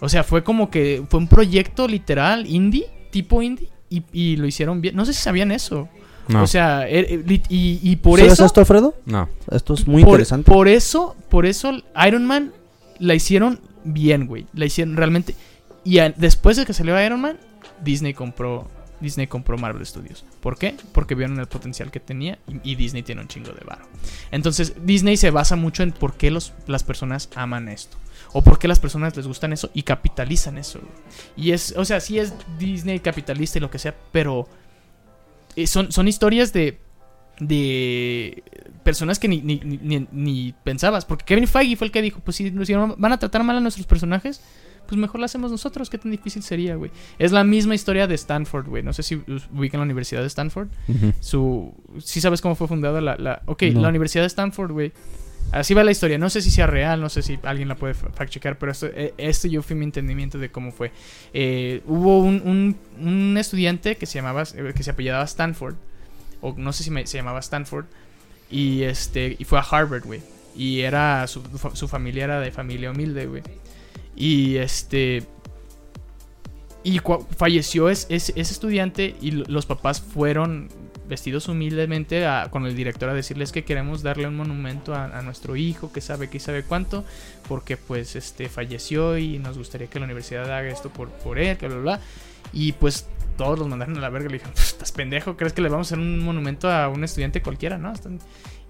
[0.00, 4.46] O sea, fue como que fue un proyecto literal, indie, tipo indie, y, y lo
[4.46, 4.96] hicieron bien.
[4.96, 5.88] No sé si sabían eso.
[6.26, 8.46] No, O sea, er- er- y, y por ¿Sabes eso...
[8.46, 8.94] esto, Alfredo?
[9.04, 9.28] no.
[9.50, 10.50] Esto es muy por, interesante.
[10.50, 11.70] Por eso, por eso
[12.06, 12.52] Iron Man
[12.98, 14.46] la hicieron bien, güey.
[14.54, 15.34] La hicieron realmente.
[15.84, 17.36] Y a- después de que salió Iron Man,
[17.84, 18.70] Disney compró
[19.00, 20.24] Disney compró Marvel Studios.
[20.40, 20.76] ¿Por qué?
[20.92, 23.86] Porque vieron el potencial que tenía y, Disney tiene un chingo de varo.
[24.30, 27.96] Entonces, Disney se basa mucho en por qué las personas aman esto.
[28.32, 30.80] O por qué las personas les gustan eso y capitalizan eso.
[31.36, 34.48] Y es, o sea, sí es Disney capitalista y lo que sea, pero
[35.56, 36.80] eh, son, son historias de,
[37.38, 38.42] de
[38.82, 41.04] personas que ni, ni, pensabas.
[41.04, 43.86] Porque Kevin Feige fue el que dijo, pues si van a tratar mal a nuestros
[43.86, 44.40] personajes,
[44.86, 45.88] pues mejor lo hacemos nosotros.
[45.90, 46.90] ¿Qué tan difícil sería, güey?
[47.18, 48.82] Es la misma historia de Stanford, güey.
[48.82, 49.22] No sé si
[49.52, 50.68] ubican la Universidad de Stanford.
[51.20, 51.74] Su...
[51.98, 53.16] ¿Sí sabes cómo fue fundada la...
[53.16, 53.42] la...
[53.46, 53.80] Ok, No.
[53.82, 54.92] la Universidad de Stanford, güey.
[55.52, 56.16] Así va la historia.
[56.18, 58.86] No sé si sea real, no sé si alguien la puede fa- fact-checar, pero esto,
[58.86, 60.90] eh, este yo fui mi entendimiento de cómo fue.
[61.32, 62.76] Eh, hubo un, un-
[63.06, 65.74] un estudiante que se llamaba, eh, que se apellidaba Stanford,
[66.40, 67.84] o no sé si me- se llamaba Stanford,
[68.50, 70.22] y este, y fue a Harvard, güey.
[70.56, 71.42] Y era, su,
[71.74, 73.42] su familia era de familia humilde, güey.
[74.16, 75.24] Y este,
[76.82, 77.00] y
[77.36, 80.68] falleció es- es- ese estudiante y lo- los papás fueron
[81.08, 85.92] vestidos humildemente con el director a decirles que queremos darle un monumento a, nuestro hijo
[85.92, 87.04] que sabe que sabe cuánto
[87.46, 91.58] porque pues este falleció y nos gustaría que la universidad haga esto por, por él,
[91.58, 92.00] que bla, bla.
[92.54, 93.06] Y pues
[93.36, 94.28] todos los mandaron a la verga.
[94.28, 95.36] Le dijeron, "Pues, ¿estás pendejo?
[95.36, 97.76] ¿Crees que le vamos a hacer un monumento a un estudiante cualquiera?
[97.78, 97.92] ¿No?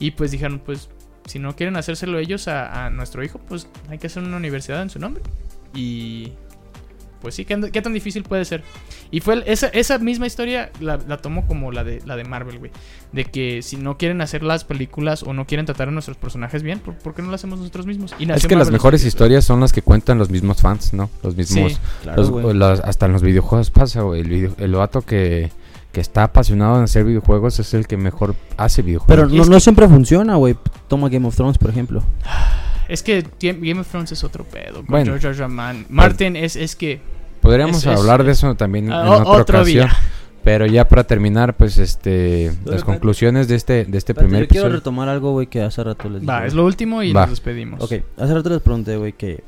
[0.00, 0.88] Y pues dijeron, pues
[1.26, 4.82] si no quieren hacérselo ellos a, a nuestro hijo, pues hay que hacer una universidad
[4.82, 5.22] en su nombre.
[5.74, 6.32] Y
[7.20, 8.62] pues sí, ¿qué, qué tan difícil puede ser?
[9.10, 12.24] Y fue el- esa, esa misma historia la, la tomo como la de, la de
[12.24, 12.70] Marvel, güey.
[13.12, 16.62] De que si no quieren hacer las películas o no quieren tratar a nuestros personajes
[16.62, 18.14] bien, ¿por, por qué no lo hacemos nosotros mismos?
[18.18, 21.08] Y Es que las mejores historias son las que cuentan los mismos fans, ¿no?
[21.22, 21.72] Los mismos.
[21.72, 24.20] Sí, Claro, los- hasta en los videojuegos pasa, güey.
[24.20, 25.50] El, video- el vato que,
[25.94, 29.08] que está apasionado en hacer videojuegos es el que mejor hace videojuegos.
[29.30, 30.56] Pero no, no que- siempre funciona, güey.
[30.88, 32.02] Toma Game of Thrones, por ejemplo.
[32.86, 34.74] Es que Game of Thrones es otro pedo.
[34.82, 35.12] Con Bueno.
[35.18, 35.36] George R.
[35.38, 35.48] R.
[35.48, 35.86] Martin.
[35.88, 37.00] Martin es, es que.
[37.40, 39.86] Podríamos es- es- hablar de eso también ah, en o- otra otro ocasión.
[39.88, 39.96] día.
[40.44, 44.66] Pero ya para terminar, pues este las conclusiones de este de este primer yo quiero
[44.66, 44.76] episodio.
[44.80, 46.30] retomar algo, güey, que hace rato les dije.
[46.30, 47.22] Va, es lo último y Va.
[47.22, 47.82] nos despedimos.
[47.82, 49.42] Ok, hace rato les pregunté, güey, que...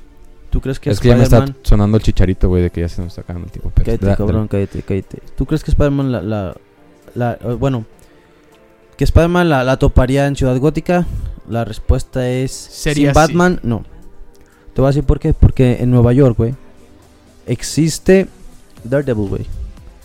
[0.57, 1.63] ¿Tú crees que Es que ya me está Spider-Man...
[1.67, 3.71] sonando el chicharito, güey, de que ya se nos está acabando el tiempo.
[3.75, 5.19] pero Cállate, da- cabrón, cállate, cállate.
[5.37, 6.57] ¿Tú crees que Spider-Man la, la,
[7.15, 7.85] la- eh, Bueno,
[8.97, 11.05] que Spider-Man la, la toparía en Ciudad Gótica?
[11.47, 12.53] La respuesta es...
[12.53, 13.15] Sería sin sí.
[13.15, 13.85] Batman, no.
[14.73, 15.35] Te voy a decir por qué.
[15.35, 16.55] Porque en Nueva York, güey,
[17.47, 18.29] existe
[18.85, 19.47] Daredevil, güey.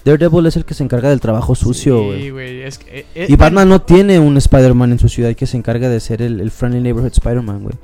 [0.04, 2.30] Daredevil es el que se encarga del trabajo sucio, Sí, güey.
[2.32, 2.62] güey.
[2.64, 5.58] Es que, eh, eh, Y Batman no tiene un Spider-Man en su ciudad que se
[5.58, 7.76] encarga de ser el, el Friendly Neighborhood Spider-Man, güey.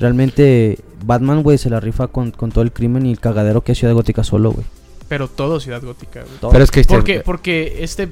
[0.00, 3.72] Realmente, Batman, güey, se la rifa con, con todo el crimen y el cagadero que
[3.72, 4.64] es Ciudad Gótica solo, güey.
[5.08, 6.52] Pero todo Ciudad Gótica, güey.
[6.52, 8.08] Pero es que este- Porque, porque este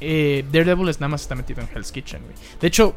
[0.00, 2.34] eh, Daredevil es nada más está metido en Hell's Kitchen, güey.
[2.60, 2.94] De hecho,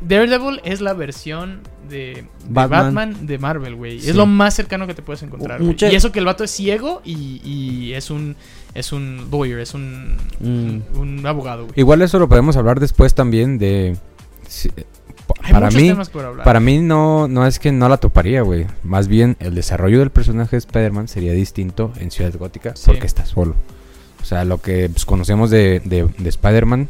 [0.00, 2.94] Daredevil es la versión de de Batman.
[2.94, 4.00] Batman, de Marvel, güey.
[4.00, 4.10] Sí.
[4.10, 5.58] Es lo más cercano que te puedes encontrar.
[5.58, 5.68] güey.
[5.70, 8.36] Mucha- Y eso que el vato es ciego y, y es un
[8.74, 10.46] es un lawyer, es un, Mm.
[10.48, 11.74] un, un abogado, güey.
[11.76, 13.96] Igual eso lo podemos hablar después también de
[14.48, 14.70] si-
[15.42, 16.44] Hay para muchos mí temas por hablar.
[16.44, 18.66] para mí no no es que no la toparía, güey.
[18.82, 22.84] Más bien el desarrollo del personaje de Spider-Man sería distinto en Ciudad Gótica Sí.
[22.86, 23.54] porque está solo.
[24.20, 26.88] O sea, lo que pues, conocemos de, de, de Spider-Man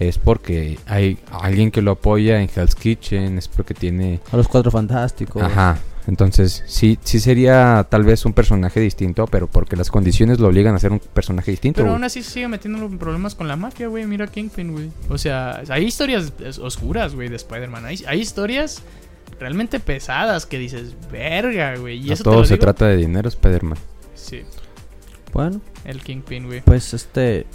[0.00, 4.48] es porque hay alguien que lo apoya en Hell's Kitchen, es porque tiene A los
[4.48, 5.42] cuatro fantásticos.
[5.42, 5.78] Ajá.
[6.08, 10.74] Entonces, sí, sí sería tal vez un personaje distinto, pero porque las condiciones lo obligan
[10.74, 11.80] a ser un personaje distinto.
[11.80, 14.04] Pero aún así se sigue metiendo en problemas con la mafia, güey.
[14.06, 14.90] Mira Kingpin, güey.
[15.08, 17.84] O sea, hay historias oscuras, güey, de Spider-Man.
[17.86, 18.82] Hay, hay historias
[19.38, 21.98] realmente pesadas que dices, verga, güey.
[21.98, 23.78] Y No eso te todo lo se digo- trata de dinero, Spider-Man.
[24.16, 24.42] Sí,
[25.32, 26.62] Bueno, el Kingpin, güey.
[26.62, 27.46] pues este.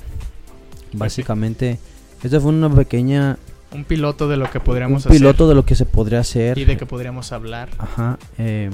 [0.93, 1.80] Básicamente,
[2.24, 3.38] esta fue una pequeña.
[3.72, 6.57] Un piloto de lo que podríamos un piloto de lo que se podría hacer hacer.
[6.57, 7.70] y de que podríamos hablar.
[7.78, 8.18] Ajá.
[8.38, 8.70] eh,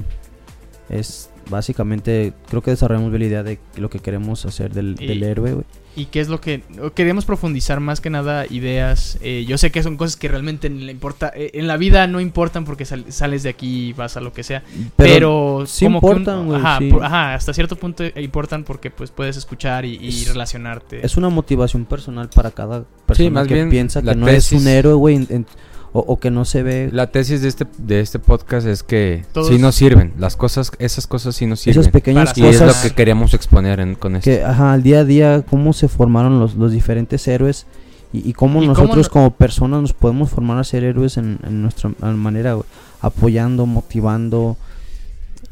[0.90, 5.08] es básicamente, creo que desarrollamos bien la idea de lo que queremos hacer del, Y-
[5.08, 5.66] del héroe, güey.
[5.96, 6.64] ¿Y qué es lo que
[6.96, 9.20] queremos profundizar más que nada ideas?
[9.22, 12.08] eh, yo sé que son cosas que realmente en la, importa, eh, en la vida
[12.08, 14.64] no importan porque sal- sales de aquí y vas a lo que sea.
[14.96, 16.90] Pero, sí como que un- importan, güey, ajá, sí.
[16.90, 21.06] por- ajá, hasta cierto punto importan porque pues puedes escuchar y, y Es- relacionarte.
[21.06, 24.68] Es una motivación personal para cada persona más que bien piensa que no es un
[24.68, 25.46] héroe, güey, en- en-
[25.94, 29.24] o, o que no se ve La tesis de este, de este podcast es que
[29.32, 30.12] Todos- sí nos sirven.
[30.18, 31.80] Las cosas, esas cosas sí nos sirven.
[31.82, 34.30] esas pequeñas Para y es lo cosas que queríamos exponer en- con esto.
[34.30, 37.66] que, ajá, al día a día, cómo se formaron los, los diferentes héroes
[38.12, 41.18] y, y cómo Y cómo nosotros no- como personas nos podemos formar a ser héroes
[41.18, 42.58] en, en nuestra manera,
[43.02, 44.58] apoyando, motivando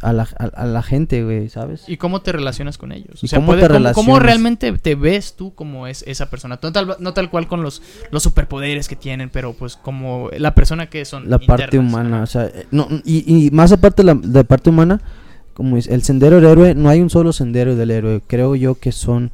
[0.02, 1.84] a la, a, a la gente, güey, ¿sabes?
[1.88, 3.22] ¿Y cómo te relacionas con ellos?
[3.22, 6.60] ¿Y O sea, cómo puede- te cómo, realmente te ves tú como es esa persona?
[6.62, 7.82] No tal, no tal cual con los,
[8.12, 11.30] los superpoderes que tienen, pero pues como la persona que son.
[11.30, 14.70] la parte humana, o sea, eh, no, y, y más aparte de la, la parte
[14.70, 15.02] humana,
[15.54, 18.76] como es el sendero del héroe, no hay un solo sendero del héroe, creo yo
[18.76, 19.32] que son,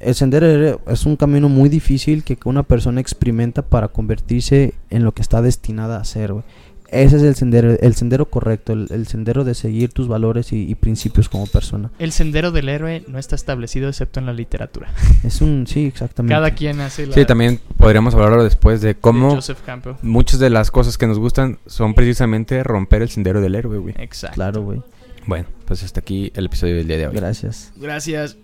[0.00, 4.74] el sendero del héroe es un camino muy difícil que una persona experimenta para convertirse
[4.90, 6.44] en lo que está destinada a ser, güey.
[6.92, 10.70] Ese es el sendero, el sendero correcto, el, el sendero de seguir tus valores y,
[10.70, 11.90] y principios como persona.
[11.98, 14.92] El sendero del héroe no está establecido excepto en la literatura.
[15.24, 16.34] Es un, sí, exactamente.
[16.34, 17.14] Cada quien hace la.
[17.14, 19.94] Sí, también podríamos hablarlo después de de cómo Campbell.
[20.02, 23.94] muchas de las cosas que nos gustan son precisamente romper el sendero del héroe, güey.
[23.98, 24.34] Exacto.
[24.34, 24.82] Claro, güey.
[25.26, 27.14] Bueno, pues hasta aquí el episodio del día de hoy.
[27.14, 27.72] Gracias.
[27.76, 28.36] Gracias.